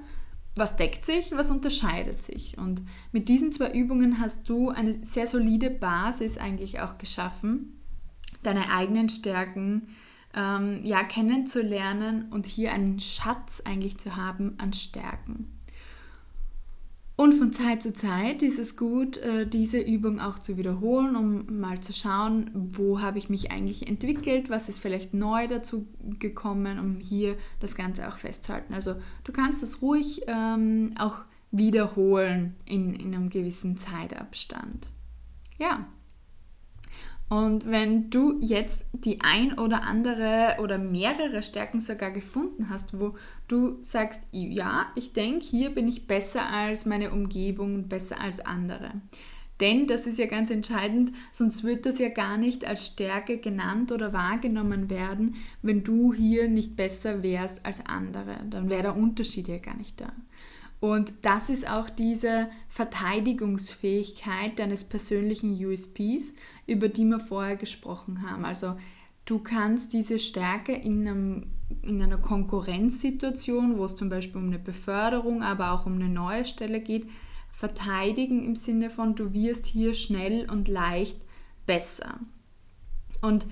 was 0.56 0.78
deckt 0.78 1.06
sich, 1.06 1.34
was 1.34 1.52
unterscheidet 1.52 2.24
sich. 2.24 2.58
Und 2.58 2.82
mit 3.12 3.28
diesen 3.28 3.52
zwei 3.52 3.74
Übungen 3.74 4.22
hast 4.22 4.48
du 4.48 4.70
eine 4.70 4.94
sehr 5.04 5.28
solide 5.28 5.70
Basis 5.70 6.38
eigentlich 6.38 6.80
auch 6.80 6.98
geschaffen, 6.98 7.82
deine 8.44 8.72
eigenen 8.72 9.10
Stärken 9.10 9.90
ähm, 10.36 10.80
ja, 10.84 11.04
kennenzulernen 11.04 12.28
und 12.32 12.46
hier 12.46 12.74
einen 12.74 13.00
Schatz 13.00 13.62
eigentlich 13.66 13.98
zu 13.98 14.16
haben 14.16 14.56
an 14.58 14.74
Stärken. 14.74 15.54
Und 17.16 17.36
von 17.36 17.54
Zeit 17.54 17.84
zu 17.84 17.94
Zeit 17.94 18.42
ist 18.42 18.58
es 18.58 18.76
gut, 18.76 19.18
äh, 19.18 19.46
diese 19.46 19.80
Übung 19.80 20.20
auch 20.20 20.40
zu 20.40 20.58
wiederholen, 20.58 21.16
um 21.16 21.60
mal 21.60 21.80
zu 21.80 21.94
schauen, 21.94 22.50
wo 22.54 23.02
habe 23.02 23.20
ich 23.20 23.30
mich 23.30 23.52
eigentlich 23.52 23.88
entwickelt, 23.88 24.50
was 24.50 24.68
ist 24.68 24.80
vielleicht 24.80 25.14
neu 25.14 25.48
dazu 25.48 25.88
gekommen, 26.18 26.80
um 26.80 26.96
hier 27.00 27.38
das 27.60 27.76
Ganze 27.76 28.08
auch 28.08 28.18
festzuhalten. 28.18 28.74
Also 28.74 28.96
du 29.26 29.32
kannst 29.32 29.62
es 29.62 29.84
ruhig 29.84 30.24
ähm, 30.26 30.96
auch 30.98 31.20
wiederholen 31.52 32.56
in, 32.66 32.96
in 32.96 33.14
einem 33.14 33.30
gewissen 33.30 33.78
Zeitabstand. 33.78 34.88
Ja, 35.60 35.86
und 37.30 37.66
wenn 37.66 38.10
du 38.10 38.40
jetzt 38.42 38.82
die 38.92 39.22
ein 39.22 39.58
oder 39.58 39.84
andere 39.84 40.58
oder 40.62 40.78
mehrere 40.78 41.42
Stärken 41.42 41.80
sogar 41.80 42.12
gefunden 42.12 42.70
hast, 42.70 43.00
wo 43.00 43.16
du 43.48 43.78
sagst, 43.82 44.28
ja, 44.32 44.88
ich 44.96 45.14
denke, 45.14 45.46
hier 45.46 45.72
bin 45.72 45.88
ich 45.88 46.06
besser 46.06 46.48
als 46.48 46.86
meine 46.86 47.12
Umgebung, 47.12 47.88
besser 47.88 48.22
als 48.22 48.40
andere. 48.40 48.92
Denn 49.60 49.88
das 49.88 50.08
ist 50.08 50.18
ja 50.18 50.26
ganz 50.26 50.50
entscheidend, 50.50 51.12
sonst 51.32 51.64
wird 51.64 51.86
das 51.86 52.00
ja 52.00 52.10
gar 52.10 52.38
nicht 52.38 52.66
als 52.66 52.88
Stärke 52.88 53.38
genannt 53.38 53.92
oder 53.92 54.12
wahrgenommen 54.12 54.90
werden, 54.90 55.36
wenn 55.62 55.84
du 55.84 56.14
hier 56.14 56.50
nicht 56.50 56.76
besser 56.76 57.24
wärst 57.24 57.66
als 57.66 57.86
andere. 57.86 58.38
Dann 58.50 58.70
wäre 58.70 58.82
der 58.84 58.98
Unterschied 58.98 59.48
ja 59.48 59.60
gar 59.60 59.78
nicht 59.78 60.02
da. 60.02 60.12
Und 60.84 61.14
das 61.22 61.50
ist 61.50 61.66
auch 61.66 61.90
diese 61.90 62.50
Verteidigungsfähigkeit 62.68 64.60
deines 64.60 64.84
persönlichen 64.84 65.54
USPs, 65.54 66.34
über 66.68 66.90
die 66.90 67.06
wir 67.06 67.22
vorher 67.22 67.56
gesprochen 67.56 68.30
haben. 68.30 68.44
Also 68.44 68.76
du 69.24 69.40
kannst 69.40 69.94
diese 69.94 70.20
Stärke 70.20 70.74
in, 70.74 71.08
einem, 71.08 71.52
in 71.84 72.02
einer 72.02 72.18
Konkurrenzsituation, 72.18 73.78
wo 73.78 73.86
es 73.86 73.96
zum 73.96 74.10
Beispiel 74.10 74.42
um 74.42 74.48
eine 74.48 74.60
Beförderung, 74.60 75.42
aber 75.42 75.72
auch 75.72 75.86
um 75.86 75.94
eine 75.94 76.10
neue 76.10 76.44
Stelle 76.44 76.82
geht, 76.82 77.08
verteidigen 77.54 78.44
im 78.44 78.58
Sinne 78.58 78.90
von, 78.90 79.16
du 79.16 79.32
wirst 79.32 79.66
hier 79.66 79.94
schnell 79.94 80.52
und 80.52 80.68
leicht 80.68 81.16
besser. 81.66 82.20
Und 83.22 83.46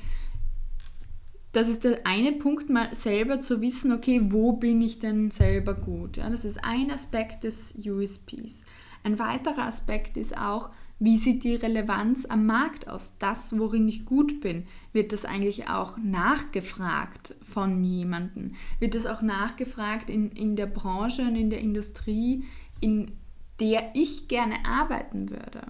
das 1.51 1.67
ist 1.67 1.84
der 1.84 2.05
eine 2.05 2.31
Punkt, 2.31 2.70
mal 2.70 2.93
selber 2.93 3.39
zu 3.39 3.62
wissen, 3.62 3.91
okay, 3.91 4.22
wo 4.25 4.53
bin 4.53 4.81
ich 4.81 5.00
denn 5.00 5.31
selber 5.31 5.74
gut? 5.74 6.17
Ja, 6.17 6.29
das 6.29 6.46
ist 6.46 6.63
ein 6.63 6.91
Aspekt 6.91 7.43
des 7.43 7.75
USPs. 7.86 8.63
Ein 9.03 9.20
weiterer 9.20 9.65
Aspekt 9.65 10.15
ist 10.15 10.38
auch, 10.38 10.70
wie 11.00 11.17
sieht 11.17 11.43
die 11.43 11.55
Relevanz 11.55 12.25
am 12.25 12.46
Markt 12.46 12.88
aus? 12.88 13.17
Das, 13.17 13.58
worin 13.58 13.89
ich 13.89 14.05
gut 14.05 14.39
bin, 14.39 14.67
wird 14.93 15.13
das 15.13 15.25
eigentlich 15.25 15.67
auch 15.67 15.98
nachgefragt 15.98 17.34
von 17.41 17.84
jemandem? 17.84 18.53
Wird 18.79 18.93
das 18.93 19.08
auch 19.08 19.24
nachgefragt 19.24 20.12
in, 20.12 20.29
in 20.31 20.55
der 20.55 20.67
Branche 20.67 21.24
und 21.24 21.36
in 21.36 21.50
der 21.50 21.60
Industrie, 21.60 22.43
in 22.81 23.13
der 23.60 23.89
ich 23.96 24.27
gerne 24.27 24.63
arbeiten 24.63 25.31
würde? 25.31 25.63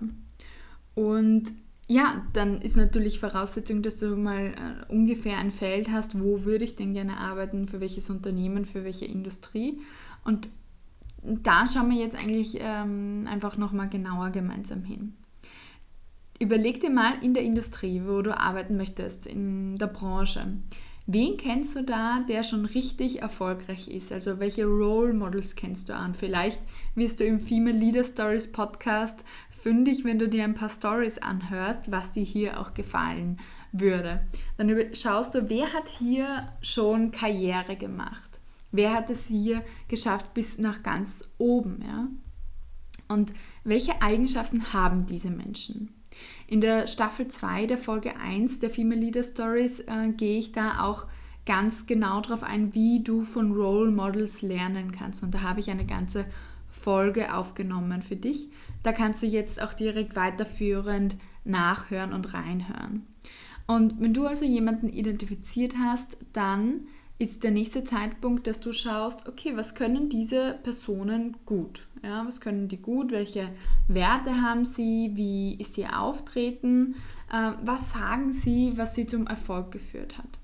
Und 0.96 1.50
ja, 1.92 2.26
dann 2.32 2.62
ist 2.62 2.78
natürlich 2.78 3.20
Voraussetzung, 3.20 3.82
dass 3.82 3.98
du 3.98 4.16
mal 4.16 4.54
äh, 4.54 4.94
ungefähr 4.94 5.38
ein 5.38 5.52
Feld 5.52 5.92
hast, 5.92 6.18
wo 6.18 6.46
würde 6.46 6.64
ich 6.64 6.78
denn 6.78 6.94
gerne 6.94 7.18
arbeiten, 7.18 7.68
für 7.68 7.82
welches 7.82 8.10
Unternehmen, 8.10 8.66
für 8.66 8.86
welche 8.86 9.04
Industrie. 9.04 9.82
Und 10.24 10.48
da 11.22 11.68
schauen 11.68 11.90
wir 11.90 11.98
jetzt 11.98 12.16
eigentlich 12.16 12.60
ähm, 12.62 13.28
einfach 13.30 13.58
nochmal 13.58 13.90
genauer 13.90 14.30
gemeinsam 14.30 14.86
hin. 14.86 15.18
Überleg 16.40 16.80
dir 16.80 16.92
mal 16.92 17.22
in 17.22 17.34
der 17.34 17.44
Industrie, 17.44 18.04
wo 18.06 18.22
du 18.22 18.40
arbeiten 18.40 18.78
möchtest, 18.78 19.28
in 19.28 19.78
der 19.78 19.88
Branche. 19.88 20.46
Wen 21.14 21.36
kennst 21.36 21.76
du 21.76 21.84
da, 21.84 22.24
der 22.30 22.42
schon 22.42 22.64
richtig 22.64 23.22
erfolgreich 23.22 23.90
ist? 23.90 24.14
Also 24.14 24.40
welche 24.40 24.64
Role 24.64 25.12
Models 25.12 25.58
kennst 25.58 25.90
du 25.90 25.94
an? 25.94 26.16
Vielleicht 26.16 26.62
wirst 26.96 27.20
du 27.20 27.26
im 27.26 27.42
Female 27.42 27.78
Leader 27.78 28.06
Stories 28.06 28.50
Podcast 28.50 29.26
fündig, 29.50 30.06
wenn 30.06 30.20
du 30.20 30.30
dir 30.30 30.46
ein 30.46 30.54
paar 30.54 30.70
Stories 30.70 31.18
anhörst, 31.18 31.92
was 31.92 32.14
dir 32.14 32.24
hier 32.24 32.62
auch 32.62 32.74
gefallen 32.74 33.42
würde. 33.74 34.26
Dann 34.56 34.74
schaust 34.96 35.36
du, 35.36 35.50
wer 35.50 35.74
hat 35.74 35.90
hier 35.90 36.48
schon 36.62 37.12
Karriere 37.12 37.76
gemacht? 37.76 38.40
Wer 38.72 38.94
hat 38.94 39.10
es 39.10 39.28
hier 39.28 39.66
geschafft 39.90 40.34
bis 40.34 40.60
nach 40.60 40.82
ganz 40.82 41.28
oben? 41.38 41.84
Ja? 41.86 42.08
Und 43.10 43.34
welche 43.66 44.02
Eigenschaften 44.02 44.72
haben 44.72 45.08
diese 45.08 45.30
Menschen? 45.30 45.94
In 46.48 46.62
der 46.62 46.88
Staffel 46.88 47.28
2 47.28 47.66
der 47.66 47.78
Folge 47.78 48.18
1 48.18 48.60
der 48.60 48.70
Female 48.70 49.00
Leader 49.00 49.24
Stories 49.24 49.82
äh, 49.82 50.10
gehe 50.16 50.38
ich 50.38 50.52
da 50.52 50.84
auch 50.84 51.08
ganz 51.46 51.86
genau 51.86 52.22
darauf 52.22 52.44
ein, 52.44 52.74
wie 52.74 53.04
du 53.04 53.24
von 53.24 53.52
Role 53.54 53.92
Models 53.92 54.42
lernen 54.42 54.92
kannst. 54.92 55.24
Und 55.24 55.34
da 55.34 55.42
habe 55.42 55.60
ich 55.60 55.72
eine 55.72 55.86
ganze 55.86 56.26
Folge 56.70 57.34
aufgenommen 57.34 58.02
für 58.02 58.16
dich. 58.16 58.50
Da 58.84 58.92
kannst 58.92 59.24
du 59.24 59.28
jetzt 59.28 59.62
auch 59.62 59.74
direkt 59.74 60.16
weiterführend 60.16 61.18
nachhören 61.44 62.14
und 62.14 62.34
reinhören. 62.34 63.06
Und 63.68 64.00
wenn 64.00 64.14
du 64.14 64.26
also 64.26 64.46
jemanden 64.46 64.90
identifiziert 64.90 65.76
hast, 65.80 66.18
dann 66.34 66.88
ist 67.20 67.44
der 67.44 67.52
nächste 67.52 67.84
Zeitpunkt, 67.84 68.48
dass 68.48 68.60
du 68.60 68.74
schaust, 68.74 69.28
okay, 69.28 69.56
was 69.56 69.76
können 69.76 70.10
diese 70.10 70.60
Personen 70.64 71.38
gut? 71.46 71.88
Ja, 72.04 72.26
was 72.26 72.42
können 72.42 72.68
die 72.68 72.82
gut? 72.82 73.12
Welche 73.12 73.50
Werte 73.88 74.42
haben 74.42 74.66
sie? 74.66 75.12
Wie 75.14 75.56
ist 75.56 75.78
ihr 75.78 76.00
Auftreten? 76.00 76.96
Äh, 77.32 77.52
was 77.64 77.92
sagen 77.92 78.34
sie, 78.34 78.74
was 78.76 78.96
sie 78.96 79.06
zum 79.06 79.28
Erfolg 79.28 79.72
geführt 79.72 80.18
hat? 80.18 80.40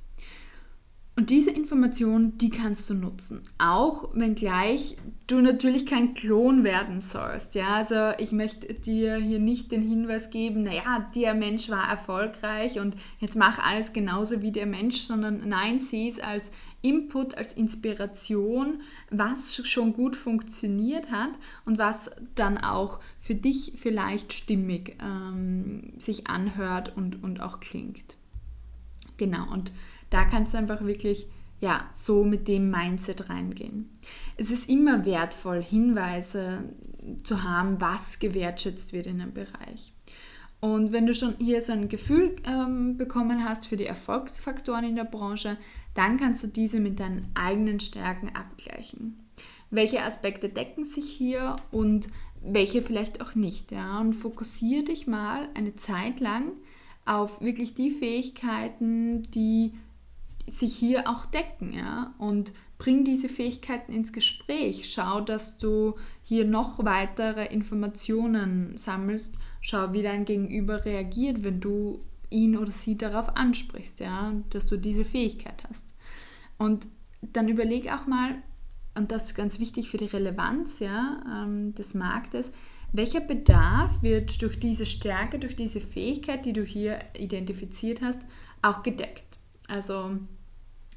Und 1.17 1.31
diese 1.31 1.49
Information, 1.49 2.37
die 2.37 2.51
kannst 2.51 2.87
du 2.91 2.93
nutzen. 2.93 3.41
Auch 3.57 4.09
wenn 4.13 4.35
gleich 4.35 4.97
du 5.25 5.41
natürlich 5.41 5.87
kein 5.87 6.13
Klon 6.13 6.63
werden 6.63 7.01
sollst. 7.01 7.55
Ja, 7.55 7.69
also 7.77 8.11
ich 8.19 8.31
möchte 8.31 8.71
dir 8.75 9.15
hier 9.15 9.39
nicht 9.39 9.71
den 9.71 9.81
Hinweis 9.81 10.29
geben, 10.29 10.61
naja, 10.61 11.09
der 11.15 11.33
Mensch 11.33 11.71
war 11.71 11.89
erfolgreich 11.89 12.79
und 12.79 12.95
jetzt 13.19 13.35
mach 13.35 13.57
alles 13.57 13.93
genauso 13.93 14.43
wie 14.43 14.51
der 14.51 14.67
Mensch, 14.67 15.01
sondern 15.01 15.49
nein, 15.49 15.79
sieh 15.79 16.07
es 16.07 16.19
als 16.19 16.51
Input, 16.87 17.35
als 17.35 17.53
Inspiration, 17.53 18.81
was 19.09 19.67
schon 19.67 19.93
gut 19.93 20.15
funktioniert 20.15 21.11
hat 21.11 21.31
und 21.65 21.77
was 21.77 22.11
dann 22.35 22.57
auch 22.57 22.99
für 23.19 23.35
dich 23.35 23.73
vielleicht 23.75 24.33
stimmig 24.33 24.97
ähm, 25.01 25.93
sich 25.97 26.27
anhört 26.27 26.95
und, 26.95 27.23
und 27.23 27.41
auch 27.41 27.59
klingt. 27.59 28.15
Genau, 29.17 29.51
und 29.51 29.71
da 30.09 30.23
kannst 30.25 30.53
du 30.53 30.57
einfach 30.57 30.85
wirklich 30.85 31.27
ja, 31.59 31.89
so 31.91 32.23
mit 32.23 32.47
dem 32.47 32.69
Mindset 32.69 33.29
reingehen. 33.29 33.89
Es 34.37 34.51
ist 34.51 34.69
immer 34.69 35.05
wertvoll, 35.05 35.61
Hinweise 35.61 36.63
zu 37.23 37.43
haben, 37.43 37.81
was 37.81 38.19
gewertschätzt 38.19 38.93
wird 38.93 39.07
in 39.07 39.21
einem 39.21 39.33
Bereich. 39.33 39.93
Und 40.59 40.91
wenn 40.91 41.05
du 41.05 41.13
schon 41.13 41.35
hier 41.37 41.61
so 41.61 41.73
ein 41.73 41.87
Gefühl 41.89 42.35
ähm, 42.45 42.97
bekommen 42.97 43.43
hast 43.47 43.67
für 43.67 43.77
die 43.77 43.85
Erfolgsfaktoren 43.85 44.85
in 44.85 44.95
der 44.95 45.03
Branche, 45.03 45.57
dann 45.97 46.17
kannst 46.17 46.43
du 46.43 46.47
diese 46.47 46.79
mit 46.79 46.99
deinen 46.99 47.31
eigenen 47.33 47.79
Stärken 47.79 48.29
abgleichen. 48.35 49.19
Welche 49.69 50.03
Aspekte 50.03 50.47
decken 50.47 50.85
sich 50.85 51.09
hier 51.09 51.55
und 51.71 52.07
welche 52.41 52.81
vielleicht 52.81 53.21
auch 53.21 53.35
nicht. 53.35 53.71
Ja? 53.71 53.99
Und 53.99 54.13
fokussiere 54.13 54.83
dich 54.83 55.07
mal 55.07 55.49
eine 55.55 55.75
Zeit 55.75 56.19
lang 56.19 56.51
auf 57.05 57.41
wirklich 57.41 57.73
die 57.73 57.91
Fähigkeiten, 57.91 59.23
die 59.31 59.73
sich 60.45 60.75
hier 60.75 61.09
auch 61.09 61.25
decken. 61.25 61.73
Ja? 61.73 62.13
Und 62.19 62.53
bring 62.77 63.03
diese 63.03 63.27
Fähigkeiten 63.27 63.91
ins 63.91 64.13
Gespräch. 64.13 64.91
Schau, 64.93 65.21
dass 65.21 65.57
du 65.57 65.95
hier 66.23 66.45
noch 66.45 66.85
weitere 66.85 67.45
Informationen 67.47 68.77
sammelst. 68.77 69.35
Schau, 69.61 69.93
wie 69.93 70.03
dein 70.03 70.25
Gegenüber 70.25 70.85
reagiert, 70.85 71.43
wenn 71.43 71.59
du 71.59 72.01
ihn 72.29 72.57
oder 72.57 72.71
sie 72.71 72.97
darauf 72.97 73.35
ansprichst, 73.35 73.99
ja, 73.99 74.33
dass 74.49 74.65
du 74.65 74.77
diese 74.77 75.05
Fähigkeit 75.05 75.63
hast. 75.69 75.87
Und 76.57 76.87
dann 77.21 77.47
überleg 77.47 77.91
auch 77.91 78.07
mal, 78.07 78.35
und 78.95 79.11
das 79.11 79.27
ist 79.27 79.35
ganz 79.35 79.59
wichtig 79.59 79.89
für 79.89 79.97
die 79.97 80.05
Relevanz 80.05 80.79
ja, 80.79 81.23
ähm, 81.27 81.73
des 81.75 81.93
Marktes, 81.93 82.51
welcher 82.93 83.19
Bedarf 83.19 84.01
wird 84.01 84.41
durch 84.41 84.59
diese 84.59 84.85
Stärke, 84.85 85.39
durch 85.39 85.55
diese 85.55 85.81
Fähigkeit, 85.81 86.45
die 86.45 86.53
du 86.53 86.63
hier 86.63 86.99
identifiziert 87.17 88.01
hast, 88.01 88.19
auch 88.61 88.81
gedeckt. 88.81 89.37
Also 89.67 90.17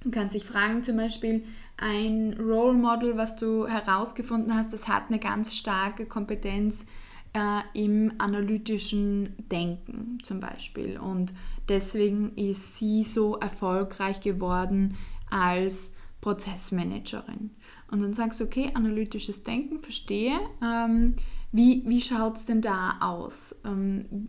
du 0.02 0.10
kannst 0.10 0.34
dich 0.34 0.44
fragen, 0.44 0.82
zum 0.82 0.96
Beispiel 0.96 1.44
ein 1.76 2.34
Role 2.38 2.74
Model, 2.74 3.16
was 3.16 3.36
du 3.36 3.66
herausgefunden 3.66 4.54
hast, 4.54 4.72
das 4.72 4.88
hat 4.88 5.04
eine 5.08 5.18
ganz 5.18 5.54
starke 5.54 6.06
Kompetenz 6.06 6.86
äh, 7.32 7.60
im 7.74 8.12
analytischen 8.18 9.34
Denken 9.50 10.18
zum 10.22 10.40
Beispiel. 10.40 10.98
Und 10.98 11.32
deswegen 11.68 12.36
ist 12.36 12.76
sie 12.76 13.04
so 13.04 13.36
erfolgreich 13.36 14.20
geworden 14.20 14.96
als 15.30 15.96
Prozessmanagerin. 16.20 17.50
Und 17.90 18.02
dann 18.02 18.14
sagst 18.14 18.40
du, 18.40 18.44
okay, 18.44 18.70
analytisches 18.74 19.42
Denken, 19.42 19.80
verstehe. 19.80 20.38
Ähm, 20.62 21.14
wie 21.52 21.82
wie 21.86 22.00
schaut 22.00 22.36
es 22.36 22.44
denn 22.44 22.60
da 22.60 22.98
aus? 23.00 23.60
Ähm, 23.64 24.28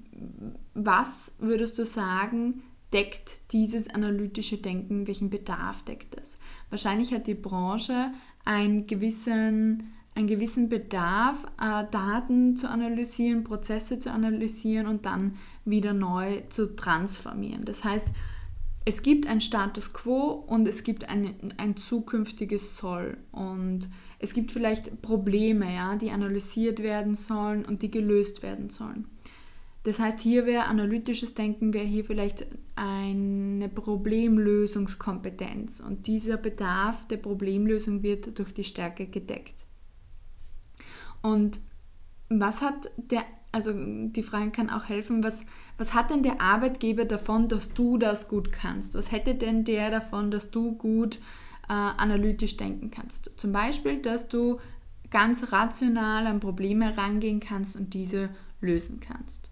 was 0.73 1.35
würdest 1.39 1.77
du 1.77 1.85
sagen, 1.85 2.63
deckt 2.93 3.53
dieses 3.53 3.89
analytische 3.89 4.57
Denken, 4.57 5.07
welchen 5.07 5.29
Bedarf 5.29 5.83
deckt 5.83 6.15
es? 6.19 6.39
Wahrscheinlich 6.69 7.13
hat 7.13 7.27
die 7.27 7.35
Branche 7.35 8.11
einen 8.43 8.87
gewissen 8.87 9.93
einen 10.13 10.27
gewissen 10.27 10.69
Bedarf, 10.69 11.37
äh, 11.59 11.85
Daten 11.89 12.55
zu 12.57 12.69
analysieren, 12.69 13.43
Prozesse 13.43 13.99
zu 13.99 14.11
analysieren 14.11 14.85
und 14.87 15.05
dann 15.05 15.37
wieder 15.65 15.93
neu 15.93 16.41
zu 16.49 16.75
transformieren. 16.75 17.65
Das 17.65 17.83
heißt, 17.83 18.09
es 18.83 19.03
gibt 19.03 19.27
ein 19.27 19.41
Status 19.41 19.93
quo 19.93 20.43
und 20.47 20.67
es 20.67 20.83
gibt 20.83 21.07
ein, 21.07 21.53
ein 21.57 21.77
zukünftiges 21.77 22.77
Soll. 22.77 23.17
Und 23.31 23.87
es 24.19 24.33
gibt 24.33 24.51
vielleicht 24.51 25.01
Probleme, 25.01 25.73
ja, 25.73 25.95
die 25.95 26.11
analysiert 26.11 26.81
werden 26.81 27.15
sollen 27.15 27.63
und 27.63 27.83
die 27.83 27.91
gelöst 27.91 28.43
werden 28.43 28.71
sollen. 28.71 29.05
Das 29.83 29.99
heißt, 29.99 30.19
hier 30.19 30.45
wäre 30.45 30.65
analytisches 30.65 31.33
Denken, 31.33 31.73
wäre 31.73 31.85
hier 31.85 32.05
vielleicht 32.05 32.45
eine 32.75 33.67
Problemlösungskompetenz. 33.69 35.79
Und 35.79 36.05
dieser 36.07 36.37
Bedarf 36.37 37.07
der 37.07 37.17
Problemlösung 37.17 38.03
wird 38.03 38.37
durch 38.37 38.53
die 38.53 38.63
Stärke 38.63 39.07
gedeckt. 39.07 39.65
Und 41.21 41.59
was 42.29 42.61
hat 42.61 42.89
der, 42.97 43.23
also 43.51 43.71
die 43.73 44.23
Frage 44.23 44.51
kann 44.51 44.69
auch 44.69 44.85
helfen, 44.85 45.23
was, 45.23 45.45
was 45.77 45.93
hat 45.93 46.09
denn 46.09 46.23
der 46.23 46.41
Arbeitgeber 46.41 47.05
davon, 47.05 47.47
dass 47.47 47.73
du 47.73 47.97
das 47.97 48.27
gut 48.27 48.51
kannst? 48.51 48.95
Was 48.95 49.11
hätte 49.11 49.35
denn 49.35 49.65
der 49.65 49.91
davon, 49.91 50.31
dass 50.31 50.51
du 50.51 50.73
gut 50.73 51.17
äh, 51.67 51.73
analytisch 51.73 52.57
denken 52.57 52.91
kannst? 52.91 53.39
Zum 53.39 53.51
Beispiel, 53.51 54.01
dass 54.01 54.29
du 54.29 54.59
ganz 55.09 55.51
rational 55.51 56.25
an 56.25 56.39
Probleme 56.39 56.97
rangehen 56.97 57.41
kannst 57.41 57.75
und 57.75 57.93
diese 57.93 58.29
lösen 58.61 59.01
kannst. 59.01 59.51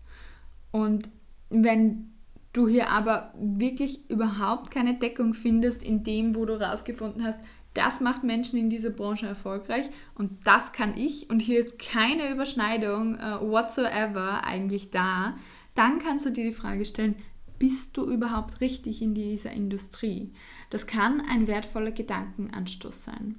Und 0.72 1.10
wenn 1.50 2.12
du 2.54 2.68
hier 2.68 2.90
aber 2.90 3.34
wirklich 3.40 4.10
überhaupt 4.10 4.72
keine 4.72 4.96
Deckung 4.98 5.34
findest 5.34 5.84
in 5.84 6.04
dem, 6.04 6.36
wo 6.36 6.46
du 6.46 6.60
herausgefunden 6.60 7.24
hast, 7.24 7.40
das 7.80 8.02
macht 8.02 8.26
Menschen 8.26 8.60
in 8.60 8.70
dieser 8.70 8.90
Branche 8.90 9.26
erfolgreich 9.26 9.90
und 10.16 10.46
das 10.46 10.74
kann 10.74 10.98
ich 10.98 11.30
und 11.30 11.40
hier 11.40 11.62
ist 11.62 11.80
keine 11.80 12.30
Überschneidung 12.30 13.16
uh, 13.16 13.50
whatsoever 13.50 14.44
eigentlich 14.44 14.92
da, 14.92 15.38
dann 15.76 16.00
kannst 16.00 16.26
du 16.26 16.32
dir 16.32 16.44
die 16.44 16.54
Frage 16.54 16.84
stellen, 16.84 17.16
bist 17.58 17.96
du 17.96 18.06
überhaupt 18.06 18.60
richtig 18.60 19.02
in 19.02 19.14
dieser 19.14 19.52
Industrie? 19.52 20.34
Das 20.70 20.88
kann 20.88 21.22
ein 21.22 21.48
wertvoller 21.48 21.92
Gedankenanstoß 21.92 23.06
sein. 23.06 23.36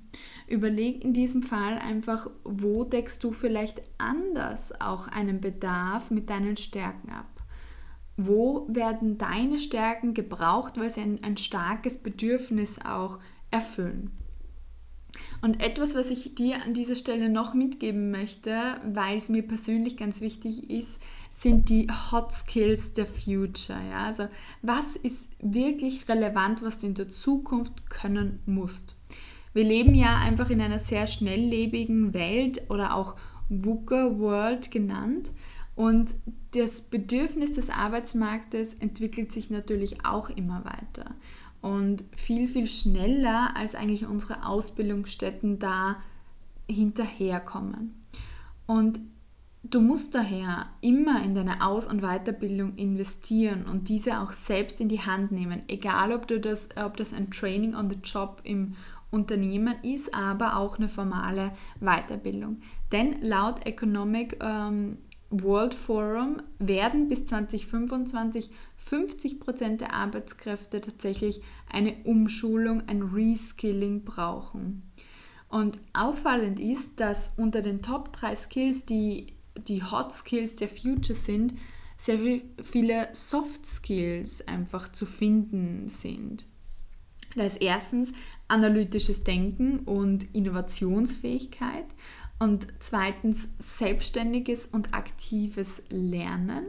Überleg 0.47 1.05
in 1.05 1.13
diesem 1.13 1.43
Fall 1.43 1.79
einfach, 1.79 2.31
wo 2.45 2.85
deckst 2.85 3.23
du 3.23 3.33
vielleicht 3.33 3.83
anders 3.99 4.79
auch 4.81 5.07
einen 5.09 5.43
Bedarf 5.43 6.11
mit 6.11 6.31
deinen 6.31 6.57
Stärken 6.57 7.11
ab? 7.11 7.43
Wo 8.17 8.67
werden 8.69 9.19
deine 9.19 9.59
Stärken 9.59 10.15
gebraucht, 10.15 10.79
weil 10.79 10.91
sie 10.91 11.03
ein, 11.03 11.23
ein 11.23 11.37
starkes 11.37 12.03
Bedürfnis 12.03 12.79
auch 12.83 13.19
erfüllen? 13.51 14.20
Und 15.43 15.63
etwas, 15.63 15.95
was 15.95 16.11
ich 16.11 16.35
dir 16.35 16.63
an 16.63 16.75
dieser 16.75 16.97
Stelle 16.97 17.29
noch 17.31 17.55
mitgeben 17.55 18.11
möchte, 18.11 18.55
weil 18.93 19.17
es 19.17 19.29
mir 19.29 19.43
persönlich 19.43 19.97
ganz 19.97 20.21
wichtig 20.21 20.69
ist, 20.69 21.01
sind 21.31 21.71
die 21.71 21.89
Hot 22.11 22.33
Skills 22.33 22.93
der 22.93 23.07
Future. 23.07 23.79
Ja? 23.91 24.07
Also 24.07 24.29
was 24.61 24.97
ist 24.97 25.31
wirklich 25.41 26.09
relevant, 26.09 26.63
was 26.63 26.79
du 26.79 26.89
in 26.89 26.95
der 26.95 27.09
Zukunft 27.09 27.89
können 27.89 28.41
musst? 28.45 28.97
Wir 29.55 29.65
leben 29.65 29.95
ja 29.95 30.17
einfach 30.19 30.51
in 30.51 30.61
einer 30.61 30.79
sehr 30.79 31.07
schnelllebigen 31.07 32.13
Welt 32.13 32.63
oder 32.69 32.95
auch 32.95 33.17
VUCA 33.49 34.19
World 34.19 34.71
genannt. 34.71 35.31
Und 35.75 36.13
das 36.53 36.83
Bedürfnis 36.83 37.55
des 37.55 37.71
Arbeitsmarktes 37.71 38.75
entwickelt 38.75 39.33
sich 39.33 39.51
natürlich 39.51 40.05
auch 40.05 40.29
immer 40.29 40.65
weiter. 40.65 41.15
Und 41.61 42.05
viel, 42.17 42.49
viel 42.49 42.67
schneller 42.67 43.57
als 43.57 43.75
eigentlich 43.75 44.07
unsere 44.07 44.47
Ausbildungsstätten 44.47 45.59
da 45.59 45.97
hinterherkommen. 46.69 48.03
Und 48.67 49.01
du 49.63 49.81
musst 49.81 50.15
daher 50.15 50.67
immer 50.81 51.23
in 51.23 51.35
deine 51.35 51.67
Aus- 51.67 51.87
und 51.87 52.01
Weiterbildung 52.01 52.77
investieren 52.77 53.67
und 53.67 53.89
diese 53.89 54.21
auch 54.21 54.33
selbst 54.33 54.81
in 54.81 54.89
die 54.89 55.01
Hand 55.01 55.33
nehmen, 55.33 55.63
egal 55.69 56.13
ob, 56.13 56.27
du 56.27 56.41
das, 56.41 56.69
ob 56.77 56.97
das 56.97 57.13
ein 57.13 57.31
Training 57.31 57.75
on 57.75 57.91
the 57.91 57.99
Job 58.03 58.41
im 58.45 58.75
Unternehmen 59.11 59.75
ist, 59.83 60.15
aber 60.15 60.57
auch 60.57 60.79
eine 60.79 60.89
formale 60.89 61.53
Weiterbildung. 61.81 62.61
Denn 62.93 63.21
laut 63.23 63.67
Economic 63.67 64.39
ähm, 64.41 64.99
World 65.31 65.75
Forum 65.75 66.43
werden 66.59 67.09
bis 67.09 67.27
2025 67.27 68.51
50 68.77 69.41
Prozent 69.41 69.81
der 69.81 69.95
Arbeitskräfte 69.95 70.81
tatsächlich 70.81 71.41
eine 71.71 71.95
Umschulung, 72.05 72.83
ein 72.89 73.03
Reskilling 73.03 74.05
brauchen. 74.05 74.83
Und 75.49 75.79
auffallend 75.93 76.59
ist, 76.59 76.99
dass 77.01 77.35
unter 77.37 77.63
den 77.63 77.83
Top 77.83 78.13
3 78.13 78.35
Skills, 78.35 78.85
die 78.85 79.29
die 79.69 79.83
Hot 79.83 80.13
Skills 80.13 80.57
der 80.57 80.69
Future 80.69 81.19
sind, 81.19 81.55
sehr 81.99 82.19
viele 82.63 83.09
Soft 83.13 83.67
Skills 83.67 84.47
einfach 84.49 84.91
zu 84.93 85.07
finden 85.07 85.89
sind. 85.89 86.47
Da 87.37 87.45
ist 87.45 87.61
erstens 87.61 88.13
analytisches 88.49 89.23
Denken 89.23 89.81
und 89.81 90.35
Innovationsfähigkeit 90.35 91.87
und 92.41 92.67
zweitens 92.81 93.51
selbstständiges 93.61 94.67
und 94.67 94.93
aktives 94.95 95.85
Lernen 95.91 96.65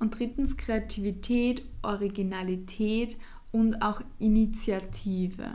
und 0.00 0.18
drittens 0.18 0.56
Kreativität, 0.56 1.62
Originalität 1.82 3.16
und 3.52 3.82
auch 3.82 4.00
Initiative. 4.18 5.48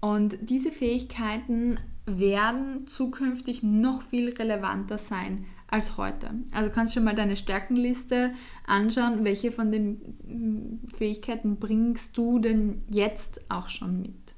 Und 0.00 0.38
diese 0.40 0.70
Fähigkeiten 0.70 1.78
werden 2.06 2.86
zukünftig 2.86 3.62
noch 3.62 4.02
viel 4.02 4.32
relevanter 4.32 4.98
sein 4.98 5.44
als 5.66 5.96
heute. 5.96 6.30
Also 6.52 6.70
kannst 6.70 6.94
du 6.94 7.00
schon 7.00 7.04
mal 7.04 7.16
deine 7.16 7.36
Stärkenliste 7.36 8.32
anschauen, 8.66 9.24
welche 9.24 9.50
von 9.50 9.72
den 9.72 10.86
Fähigkeiten 10.94 11.56
bringst 11.56 12.16
du 12.16 12.38
denn 12.38 12.82
jetzt 12.88 13.40
auch 13.50 13.68
schon 13.68 14.00
mit. 14.00 14.34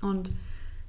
Und 0.00 0.30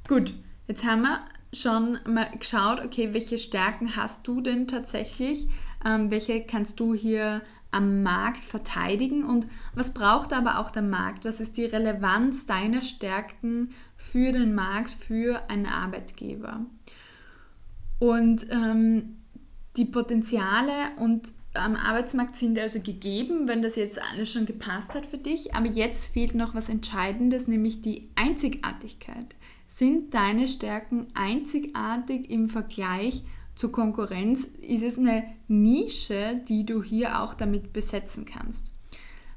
gut, 0.07 0.33
jetzt 0.67 0.85
haben 0.85 1.01
wir 1.01 1.21
schon 1.53 1.99
mal 2.05 2.29
geschaut, 2.37 2.83
okay, 2.83 3.13
welche 3.13 3.37
Stärken 3.37 3.95
hast 3.95 4.27
du 4.27 4.41
denn 4.41 4.67
tatsächlich? 4.67 5.47
Ähm, 5.85 6.11
welche 6.11 6.41
kannst 6.43 6.79
du 6.79 6.93
hier 6.93 7.41
am 7.71 8.01
Markt 8.01 8.39
verteidigen 8.39 9.23
und 9.25 9.45
was 9.75 9.93
braucht 9.93 10.33
aber 10.33 10.59
auch 10.59 10.71
der 10.71 10.81
Markt? 10.81 11.25
Was 11.25 11.39
ist 11.39 11.57
die 11.57 11.65
Relevanz 11.65 12.45
deiner 12.45 12.81
Stärken 12.81 13.69
für 13.95 14.31
den 14.31 14.55
Markt, 14.55 14.91
für 14.91 15.49
einen 15.49 15.65
Arbeitgeber? 15.65 16.65
Und 17.99 18.47
ähm, 18.51 19.17
die 19.75 19.85
Potenziale 19.85 20.71
und 20.97 21.31
am 21.53 21.75
Arbeitsmarkt 21.75 22.35
sind 22.35 22.57
also 22.59 22.79
gegeben, 22.79 23.47
wenn 23.47 23.61
das 23.61 23.75
jetzt 23.75 23.99
alles 24.01 24.31
schon 24.31 24.45
gepasst 24.45 24.93
hat 24.93 25.05
für 25.05 25.17
dich. 25.17 25.55
Aber 25.55 25.67
jetzt 25.67 26.13
fehlt 26.13 26.35
noch 26.35 26.55
was 26.55 26.69
Entscheidendes, 26.69 27.47
nämlich 27.47 27.81
die 27.81 28.09
Einzigartigkeit. 28.15 29.35
Sind 29.67 30.13
deine 30.13 30.47
Stärken 30.47 31.07
einzigartig 31.13 32.29
im 32.29 32.49
Vergleich 32.49 33.23
zur 33.53 33.73
Konkurrenz? 33.73 34.45
Ist 34.61 34.83
es 34.83 34.97
eine 34.97 35.23
Nische, 35.49 36.41
die 36.47 36.65
du 36.65 36.81
hier 36.81 37.21
auch 37.21 37.33
damit 37.33 37.73
besetzen 37.73 38.25
kannst? 38.25 38.71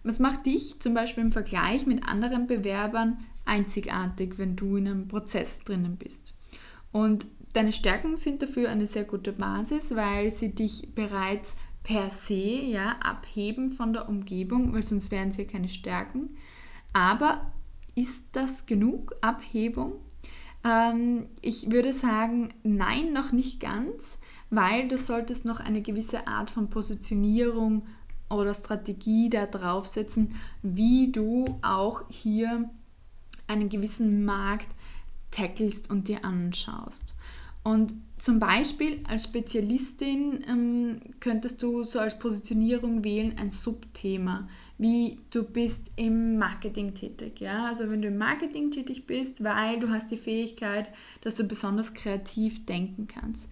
Was 0.05 0.21
macht 0.21 0.47
dich 0.47 0.81
zum 0.81 0.95
Beispiel 0.95 1.25
im 1.25 1.33
Vergleich 1.33 1.85
mit 1.87 2.07
anderen 2.07 2.47
Bewerbern 2.47 3.19
einzigartig, 3.45 4.39
wenn 4.39 4.55
du 4.55 4.77
in 4.77 4.87
einem 4.87 5.09
Prozess 5.09 5.65
drinnen 5.65 5.97
bist? 5.97 6.39
Und 6.93 7.27
deine 7.53 7.73
Stärken 7.73 8.17
sind 8.17 8.41
dafür 8.41 8.71
eine 8.71 8.87
sehr 8.87 9.05
gute 9.05 9.33
Basis, 9.33 9.95
weil 9.97 10.31
sie 10.31 10.55
dich 10.55 10.95
bereits 10.95 11.57
per 11.83 12.09
se 12.09 12.35
ja, 12.35 12.97
abheben 13.01 13.71
von 13.71 13.93
der 13.93 14.09
Umgebung, 14.09 14.73
weil 14.73 14.83
sonst 14.83 15.11
wären 15.11 15.33
sie 15.33 15.47
keine 15.47 15.69
Stärken. 15.69 16.31
Aber 16.93 17.53
ist 17.95 18.23
das 18.33 18.67
genug 18.67 19.15
Abhebung? 19.21 19.95
Ähm, 20.65 21.27
ich 21.41 21.71
würde 21.71 21.93
sagen, 21.93 22.53
nein, 22.63 23.13
noch 23.13 23.33
nicht 23.33 23.61
ganz, 23.61 24.19
weil 24.51 24.89
du 24.89 24.99
solltest 24.99 25.45
noch 25.45 25.61
eine 25.61 25.83
gewisse 25.83 26.27
Art 26.27 26.51
von 26.51 26.71
Positionierung 26.71 27.87
oder 28.29 28.55
Strategie 28.55 29.31
da 29.31 29.47
draufsetzen, 29.47 30.35
wie 30.63 31.11
du 31.13 31.59
auch 31.63 32.03
hier 32.09 32.71
einen 33.47 33.69
gewissen 33.69 34.25
Markt 34.25 34.69
tackelst 35.31 35.91
und 35.91 36.09
dir 36.09 36.25
anschaust. 36.25 37.15
Und 37.63 37.93
zum 38.19 38.41
Beispiel 38.41 39.01
als 39.07 39.25
Spezialistin 39.25 40.45
ähm, 40.49 41.01
könntest 41.21 41.63
du 41.63 41.85
so 41.85 41.99
als 41.99 42.19
Positionierung 42.19 43.05
wählen 43.05 43.37
ein 43.39 43.51
Subthema, 43.51 44.49
wie 44.81 45.21
du 45.29 45.45
bist 45.45 45.91
im 45.97 46.39
Marketing 46.39 46.95
tätig. 46.95 47.41
Ja? 47.41 47.67
Also 47.67 47.91
wenn 47.91 48.01
du 48.01 48.09
im 48.09 48.17
Marketing 48.17 48.71
tätig 48.71 49.07
bist, 49.07 49.45
weil 49.45 49.79
du 49.79 49.91
hast 49.91 50.11
die 50.11 50.17
Fähigkeit, 50.17 50.91
dass 51.21 51.35
du 51.35 51.45
besonders 51.45 51.93
kreativ 51.93 52.65
denken 52.65 53.07
kannst, 53.07 53.51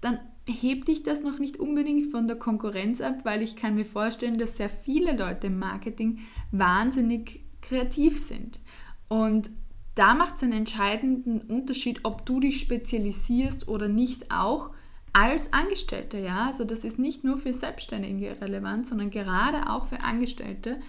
dann 0.00 0.18
hebt 0.46 0.88
dich 0.88 1.04
das 1.04 1.22
noch 1.22 1.38
nicht 1.38 1.58
unbedingt 1.58 2.10
von 2.10 2.26
der 2.26 2.36
Konkurrenz 2.36 3.00
ab, 3.00 3.20
weil 3.22 3.40
ich 3.42 3.54
kann 3.54 3.76
mir 3.76 3.84
vorstellen, 3.84 4.36
dass 4.36 4.56
sehr 4.56 4.68
viele 4.68 5.16
Leute 5.16 5.46
im 5.46 5.60
Marketing 5.60 6.18
wahnsinnig 6.50 7.44
kreativ 7.62 8.18
sind. 8.18 8.58
Und 9.06 9.50
da 9.94 10.14
macht 10.14 10.36
es 10.36 10.42
einen 10.42 10.54
entscheidenden 10.54 11.40
Unterschied, 11.40 12.00
ob 12.02 12.26
du 12.26 12.40
dich 12.40 12.60
spezialisierst 12.60 13.68
oder 13.68 13.86
nicht 13.86 14.32
auch 14.32 14.70
als 15.14 15.52
Angestellte. 15.52 16.18
Ja? 16.18 16.46
Also 16.46 16.64
das 16.64 16.84
ist 16.84 16.98
nicht 16.98 17.24
nur 17.24 17.38
für 17.38 17.54
Selbstständige 17.54 18.36
relevant, 18.42 18.86
sondern 18.86 19.10
gerade 19.10 19.70
auch 19.70 19.86
für 19.86 20.04
Angestellte. 20.04 20.80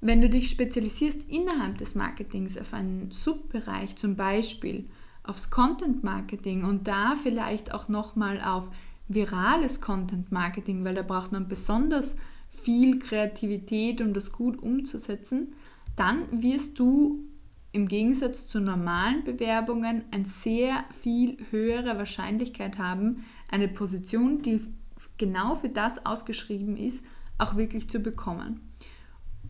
Wenn 0.00 0.20
du 0.20 0.28
dich 0.28 0.50
spezialisierst 0.50 1.28
innerhalb 1.28 1.78
des 1.78 1.94
Marketings 1.94 2.58
auf 2.58 2.72
einen 2.74 3.10
Subbereich, 3.10 3.96
zum 3.96 4.14
Beispiel 4.14 4.88
aufs 5.24 5.50
Content 5.50 6.04
Marketing 6.04 6.64
und 6.64 6.86
da 6.86 7.16
vielleicht 7.20 7.72
auch 7.72 7.88
nochmal 7.88 8.40
auf 8.40 8.68
virales 9.08 9.80
Content 9.80 10.30
Marketing, 10.32 10.84
weil 10.84 10.94
da 10.94 11.02
braucht 11.02 11.32
man 11.32 11.48
besonders 11.48 12.16
viel 12.50 12.98
Kreativität, 12.98 14.00
um 14.00 14.12
das 14.12 14.32
gut 14.32 14.62
umzusetzen, 14.62 15.54
dann 15.96 16.42
wirst 16.42 16.78
du 16.78 17.24
im 17.72 17.88
Gegensatz 17.88 18.46
zu 18.46 18.60
normalen 18.60 19.24
Bewerbungen 19.24 20.04
eine 20.10 20.26
sehr 20.26 20.84
viel 21.00 21.38
höhere 21.50 21.96
Wahrscheinlichkeit 21.96 22.78
haben, 22.78 23.24
eine 23.52 23.68
Position, 23.68 24.42
die 24.42 24.60
genau 25.18 25.54
für 25.54 25.68
das 25.68 26.04
ausgeschrieben 26.04 26.76
ist, 26.76 27.04
auch 27.38 27.56
wirklich 27.56 27.88
zu 27.88 28.00
bekommen. 28.00 28.60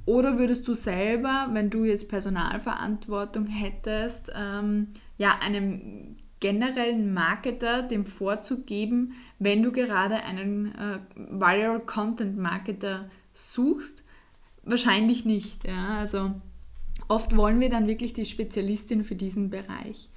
Oder 0.05 0.39
würdest 0.39 0.67
du 0.67 0.75
selber, 0.75 1.49
wenn 1.53 1.71
du 1.71 1.85
jetzt 1.85 2.09
Personalverantwortung 2.09 3.47
hättest, 3.47 4.33
ähm, 4.35 4.89
ja, 5.17 5.39
einem 5.41 6.17
generellen 6.41 7.15
Marketer 7.15 7.83
den 7.83 8.05
Vorzug 8.05 8.67
geben, 8.67 9.13
wenn 9.39 9.63
du 9.63 9.71
gerade 9.71 10.17
einen 10.17 10.75
äh, 10.75 10.99
Viral 11.15 11.81
Content 11.81 12.37
Marketer 12.37 13.09
suchst? 13.33 14.03
Wahrscheinlich 14.65 15.25
nicht. 15.25 15.65
Ja? 15.65 15.99
Also 15.99 16.33
Oft 17.09 17.37
wollen 17.37 17.61
wir 17.61 17.69
dann 17.69 17.89
wirklich 17.89 18.13
die 18.13 18.25
Spezialistin 18.25 19.05
für 19.05 19.15
diesen 19.15 19.51
Bereich. 19.51 20.09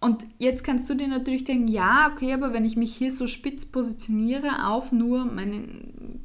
Und 0.00 0.24
jetzt 0.38 0.62
kannst 0.62 0.88
du 0.88 0.94
dir 0.94 1.08
natürlich 1.08 1.44
denken, 1.44 1.66
ja, 1.66 2.10
okay, 2.12 2.32
aber 2.32 2.52
wenn 2.52 2.64
ich 2.64 2.76
mich 2.76 2.94
hier 2.94 3.10
so 3.10 3.26
spitz 3.26 3.66
positioniere 3.66 4.66
auf 4.68 4.92
nur 4.92 5.24
meine 5.24 5.64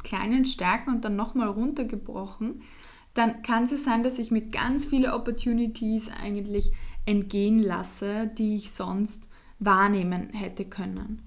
kleinen 0.03 0.45
Stärken 0.45 0.91
und 0.91 1.03
dann 1.05 1.15
nochmal 1.15 1.47
runtergebrochen, 1.47 2.61
dann 3.15 3.41
kann 3.41 3.63
es 3.63 3.71
ja 3.71 3.77
sein, 3.77 4.03
dass 4.03 4.19
ich 4.19 4.31
mir 4.31 4.41
ganz 4.41 4.85
viele 4.85 5.13
Opportunities 5.13 6.09
eigentlich 6.21 6.71
entgehen 7.05 7.59
lasse, 7.59 8.31
die 8.37 8.55
ich 8.55 8.71
sonst 8.71 9.27
wahrnehmen 9.59 10.29
hätte 10.29 10.65
können 10.65 11.21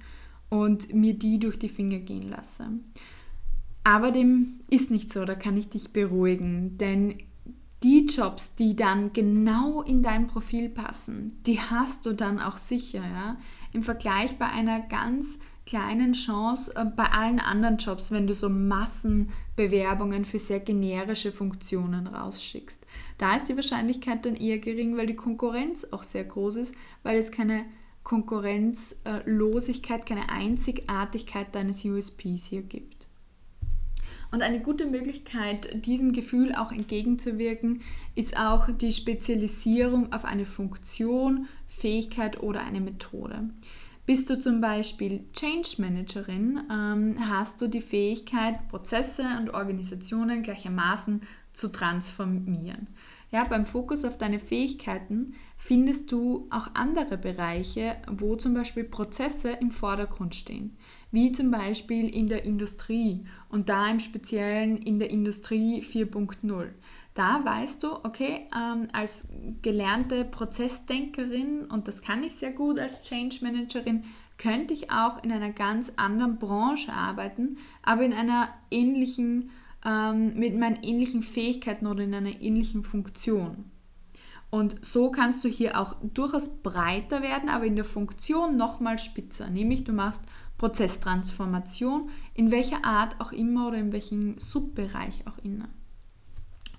und 0.48 0.94
mir 0.94 1.14
die 1.14 1.38
durch 1.38 1.58
die 1.58 1.68
Finger 1.68 1.98
gehen 1.98 2.28
lasse. 2.28 2.70
Aber 3.84 4.10
dem 4.10 4.60
ist 4.68 4.90
nicht 4.90 5.12
so, 5.12 5.24
da 5.24 5.34
kann 5.34 5.56
ich 5.56 5.68
dich 5.68 5.92
beruhigen, 5.92 6.76
denn 6.78 7.14
die 7.86 8.06
Jobs, 8.06 8.56
die 8.56 8.74
dann 8.74 9.12
genau 9.12 9.80
in 9.80 10.02
dein 10.02 10.26
Profil 10.26 10.68
passen, 10.68 11.40
die 11.46 11.60
hast 11.60 12.04
du 12.04 12.14
dann 12.14 12.40
auch 12.40 12.58
sicher. 12.58 12.98
Ja? 12.98 13.36
Im 13.72 13.84
Vergleich 13.84 14.36
bei 14.38 14.46
einer 14.46 14.80
ganz 14.80 15.38
kleinen 15.66 16.14
Chance 16.14 16.72
äh, 16.74 16.84
bei 16.84 17.12
allen 17.12 17.38
anderen 17.38 17.76
Jobs, 17.76 18.10
wenn 18.10 18.26
du 18.26 18.34
so 18.34 18.48
Massenbewerbungen 18.48 20.24
für 20.24 20.40
sehr 20.40 20.58
generische 20.58 21.30
Funktionen 21.30 22.08
rausschickst. 22.08 22.84
Da 23.18 23.36
ist 23.36 23.48
die 23.48 23.54
Wahrscheinlichkeit 23.54 24.26
dann 24.26 24.34
eher 24.34 24.58
gering, 24.58 24.96
weil 24.96 25.06
die 25.06 25.14
Konkurrenz 25.14 25.86
auch 25.92 26.02
sehr 26.02 26.24
groß 26.24 26.56
ist, 26.56 26.74
weil 27.04 27.18
es 27.18 27.30
keine 27.30 27.66
Konkurrenzlosigkeit, 28.02 30.06
keine 30.06 30.28
Einzigartigkeit 30.28 31.54
deines 31.54 31.84
USPs 31.84 32.46
hier 32.46 32.62
gibt. 32.62 32.95
Und 34.36 34.42
eine 34.42 34.60
gute 34.60 34.84
Möglichkeit, 34.84 35.86
diesem 35.86 36.12
Gefühl 36.12 36.54
auch 36.54 36.70
entgegenzuwirken, 36.70 37.80
ist 38.14 38.36
auch 38.36 38.68
die 38.68 38.92
Spezialisierung 38.92 40.12
auf 40.12 40.26
eine 40.26 40.44
Funktion, 40.44 41.48
Fähigkeit 41.70 42.42
oder 42.42 42.60
eine 42.60 42.82
Methode. 42.82 43.48
Bist 44.04 44.28
du 44.28 44.38
zum 44.38 44.60
Beispiel 44.60 45.24
Change 45.32 45.76
Managerin, 45.78 46.60
ähm, 46.70 47.16
hast 47.18 47.62
du 47.62 47.66
die 47.66 47.80
Fähigkeit, 47.80 48.68
Prozesse 48.68 49.24
und 49.40 49.54
Organisationen 49.54 50.42
gleichermaßen 50.42 51.22
zu 51.54 51.68
transformieren. 51.68 52.88
Ja, 53.32 53.44
beim 53.44 53.64
Fokus 53.64 54.04
auf 54.04 54.18
deine 54.18 54.38
Fähigkeiten 54.38 55.32
findest 55.56 56.12
du 56.12 56.46
auch 56.50 56.68
andere 56.74 57.16
Bereiche, 57.16 57.96
wo 58.10 58.36
zum 58.36 58.52
Beispiel 58.52 58.84
Prozesse 58.84 59.52
im 59.62 59.70
Vordergrund 59.70 60.34
stehen, 60.34 60.76
wie 61.10 61.32
zum 61.32 61.50
Beispiel 61.50 62.08
in 62.08 62.26
der 62.26 62.44
Industrie 62.44 63.26
und 63.48 63.68
da 63.68 63.88
im 63.88 64.00
Speziellen 64.00 64.76
in 64.76 64.98
der 64.98 65.10
Industrie 65.10 65.82
4.0. 65.82 66.68
Da 67.14 67.44
weißt 67.44 67.82
du, 67.82 67.92
okay, 68.04 68.46
ähm, 68.54 68.88
als 68.92 69.28
gelernte 69.62 70.24
Prozessdenkerin, 70.24 71.64
und 71.64 71.88
das 71.88 72.02
kann 72.02 72.22
ich 72.22 72.34
sehr 72.34 72.52
gut 72.52 72.78
als 72.78 73.04
Change 73.04 73.38
Managerin, 73.40 74.04
könnte 74.36 74.74
ich 74.74 74.90
auch 74.90 75.22
in 75.24 75.32
einer 75.32 75.50
ganz 75.50 75.92
anderen 75.96 76.38
Branche 76.38 76.92
arbeiten, 76.92 77.56
aber 77.82 78.02
in 78.02 78.12
einer 78.12 78.50
ähnlichen 78.70 79.50
ähm, 79.86 80.34
mit 80.34 80.58
meinen 80.58 80.82
ähnlichen 80.82 81.22
Fähigkeiten 81.22 81.86
oder 81.86 82.04
in 82.04 82.14
einer 82.14 82.40
ähnlichen 82.40 82.82
Funktion. 82.82 83.70
Und 84.50 84.84
so 84.84 85.10
kannst 85.10 85.44
du 85.44 85.48
hier 85.48 85.80
auch 85.80 85.96
durchaus 86.02 86.62
breiter 86.62 87.22
werden, 87.22 87.48
aber 87.48 87.64
in 87.64 87.76
der 87.76 87.84
Funktion 87.84 88.56
nochmal 88.56 88.98
spitzer. 88.98 89.48
Nämlich 89.48 89.84
du 89.84 89.92
machst 89.92 90.24
Prozesstransformation, 90.58 92.08
in 92.34 92.50
welcher 92.50 92.84
Art 92.84 93.20
auch 93.20 93.32
immer 93.32 93.68
oder 93.68 93.78
in 93.78 93.92
welchem 93.92 94.38
Subbereich 94.38 95.26
auch 95.26 95.38
immer. 95.44 95.68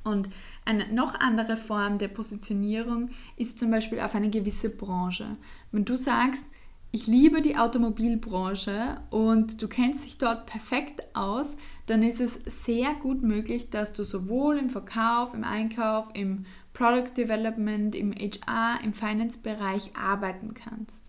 Und 0.03 0.29
eine 0.63 0.91
noch 0.93 1.19
andere 1.19 1.57
Form 1.57 1.97
der 1.97 2.07
Positionierung 2.07 3.09
ist 3.35 3.59
zum 3.59 3.71
Beispiel 3.71 3.99
auf 3.99 4.15
eine 4.15 4.29
gewisse 4.29 4.69
Branche. 4.69 5.35
Wenn 5.71 5.85
du 5.85 5.97
sagst, 5.97 6.45
ich 6.91 7.07
liebe 7.07 7.41
die 7.41 7.57
Automobilbranche 7.57 9.01
und 9.09 9.61
du 9.61 9.67
kennst 9.67 10.05
dich 10.05 10.17
dort 10.17 10.45
perfekt 10.45 11.03
aus, 11.13 11.57
dann 11.85 12.01
ist 12.01 12.21
es 12.21 12.39
sehr 12.45 12.93
gut 12.95 13.21
möglich, 13.21 13.69
dass 13.69 13.91
du 13.93 14.05
sowohl 14.05 14.57
im 14.57 14.69
Verkauf, 14.69 15.33
im 15.33 15.43
Einkauf, 15.43 16.07
im 16.13 16.45
Product 16.73 17.11
Development, 17.17 17.93
im 17.93 18.13
HR, 18.13 18.79
im 18.83 18.93
Finance-Bereich 18.93 19.97
arbeiten 19.97 20.53
kannst. 20.53 21.05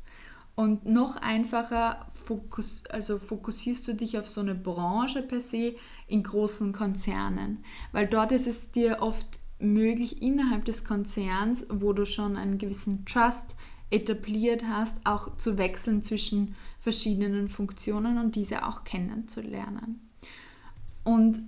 Und 0.56 0.86
noch 0.86 1.16
einfacher 1.16 2.08
fokus, 2.28 2.84
also 2.90 3.18
fokussierst 3.18 3.88
du 3.88 3.94
dich 3.94 4.18
auf 4.18 4.28
so 4.28 4.42
eine 4.42 4.54
Branche 4.54 5.22
per 5.22 5.40
se 5.40 5.74
in 6.06 6.22
großen 6.22 6.72
Konzernen, 6.72 7.64
weil 7.92 8.06
dort 8.06 8.32
ist 8.32 8.46
es 8.46 8.70
dir 8.70 8.98
oft 9.00 9.40
möglich, 9.58 10.20
innerhalb 10.22 10.66
des 10.66 10.84
Konzerns, 10.84 11.66
wo 11.70 11.92
du 11.92 12.04
schon 12.04 12.36
einen 12.36 12.58
gewissen 12.58 13.06
Trust 13.06 13.56
etabliert 13.90 14.64
hast, 14.66 14.94
auch 15.04 15.36
zu 15.38 15.56
wechseln 15.56 16.02
zwischen 16.02 16.54
verschiedenen 16.78 17.48
Funktionen 17.48 18.18
und 18.18 18.36
diese 18.36 18.66
auch 18.66 18.84
kennenzulernen. 18.84 20.08
Und 21.04 21.40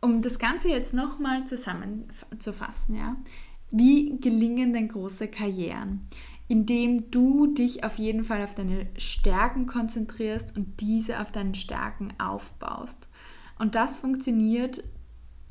um 0.00 0.20
das 0.20 0.40
Ganze 0.40 0.68
jetzt 0.68 0.92
nochmal 0.92 1.46
zusammenzufassen, 1.46 2.96
ja, 2.96 3.16
wie 3.70 4.18
gelingen 4.20 4.72
denn 4.72 4.88
große 4.88 5.28
Karrieren? 5.28 6.08
Indem 6.48 7.10
du 7.10 7.46
dich 7.54 7.84
auf 7.84 7.98
jeden 7.98 8.24
Fall 8.24 8.42
auf 8.42 8.54
deine 8.54 8.86
Stärken 8.98 9.66
konzentrierst 9.66 10.56
und 10.56 10.80
diese 10.80 11.20
auf 11.20 11.32
deinen 11.32 11.54
Stärken 11.54 12.12
aufbaust. 12.18 13.08
Und 13.58 13.74
das 13.74 13.96
funktioniert 13.96 14.84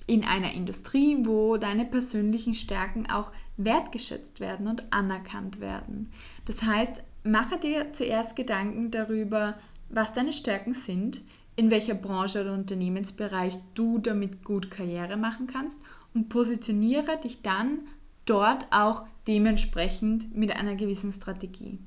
in 0.06 0.24
einer 0.24 0.54
Industrie, 0.54 1.18
wo 1.22 1.58
deine 1.58 1.86
persönlichen 1.86 2.56
Stärken 2.56 3.10
auch 3.10 3.32
wertgeschätzt 3.58 4.40
werden 4.40 4.68
und 4.68 4.92
anerkannt 4.92 5.60
werden. 5.60 6.10
Das 6.46 6.62
heißt, 6.64 7.02
mache 7.24 7.58
dir 7.58 7.94
zuerst 7.94 8.36
Gedanken 8.36 8.92
darüber, 8.92 9.56
was 9.90 10.14
deine 10.14 10.34
Stärken 10.34 10.74
sind, 10.74 11.22
in 11.56 11.70
welcher 11.70 11.94
Branche 11.94 12.42
oder 12.42 12.54
Unternehmensbereich 12.54 13.58
du 13.76 14.00
damit 14.00 14.44
gut 14.44 14.72
Karriere 14.72 15.18
machen 15.18 15.48
kannst 15.48 15.80
und 16.14 16.30
positioniere 16.30 17.20
dich 17.24 17.42
dann 17.42 17.80
dort 18.26 18.68
auch 18.72 19.04
dementsprechend 19.28 20.36
mit 20.36 20.56
einer 20.56 20.76
gewissen 20.76 21.12
Strategie. 21.12 21.80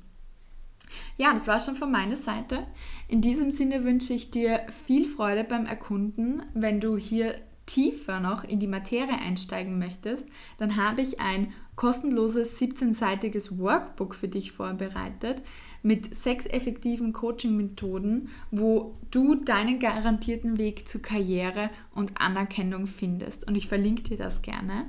Ja, 1.17 1.33
das 1.33 1.47
war 1.47 1.59
schon 1.59 1.75
von 1.75 1.91
meiner 1.91 2.15
Seite. 2.15 2.65
In 3.07 3.21
diesem 3.21 3.51
Sinne 3.51 3.83
wünsche 3.83 4.13
ich 4.13 4.31
dir 4.31 4.61
viel 4.85 5.07
Freude 5.07 5.43
beim 5.43 5.65
Erkunden. 5.65 6.43
Wenn 6.53 6.79
du 6.79 6.97
hier 6.97 7.35
tiefer 7.65 8.19
noch 8.19 8.43
in 8.43 8.59
die 8.59 8.67
Materie 8.67 9.19
einsteigen 9.19 9.77
möchtest, 9.77 10.27
dann 10.57 10.77
habe 10.77 11.01
ich 11.01 11.19
ein 11.19 11.53
kostenloses 11.75 12.59
17-seitiges 12.59 13.59
Workbook 13.59 14.15
für 14.15 14.27
dich 14.27 14.51
vorbereitet, 14.51 15.43
mit 15.83 16.15
sechs 16.15 16.47
effektiven 16.47 17.13
Coaching-Methoden, 17.13 18.29
wo 18.49 18.95
du 19.11 19.35
deinen 19.35 19.79
garantierten 19.79 20.57
Weg 20.57 20.87
zu 20.87 21.01
Karriere 21.01 21.69
und 21.93 22.19
Anerkennung 22.19 22.87
findest. 22.87 23.47
Und 23.47 23.55
ich 23.55 23.67
verlinke 23.67 24.03
dir 24.03 24.17
das 24.17 24.41
gerne. 24.41 24.85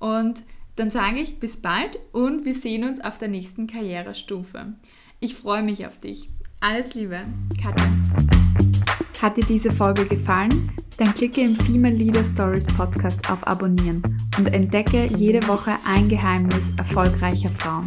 Und 0.00 0.42
dann 0.76 0.90
sage 0.90 1.20
ich 1.20 1.38
bis 1.38 1.60
bald 1.60 1.98
und 2.12 2.44
wir 2.44 2.54
sehen 2.54 2.84
uns 2.84 3.00
auf 3.00 3.18
der 3.18 3.28
nächsten 3.28 3.66
Karrierestufe. 3.66 4.74
Ich 5.20 5.34
freue 5.34 5.62
mich 5.62 5.86
auf 5.86 5.98
dich. 5.98 6.30
Alles 6.60 6.94
Liebe, 6.94 7.20
Katja. 7.60 7.86
Hat 9.20 9.36
dir 9.36 9.44
diese 9.44 9.70
Folge 9.70 10.06
gefallen? 10.06 10.72
Dann 10.96 11.14
klicke 11.14 11.42
im 11.42 11.54
Female 11.56 11.94
Leader 11.94 12.24
Stories 12.24 12.66
Podcast 12.66 13.30
auf 13.30 13.46
Abonnieren 13.46 14.02
und 14.38 14.52
entdecke 14.52 15.04
jede 15.16 15.46
Woche 15.46 15.78
ein 15.84 16.08
Geheimnis 16.08 16.72
erfolgreicher 16.76 17.48
Frauen. 17.48 17.84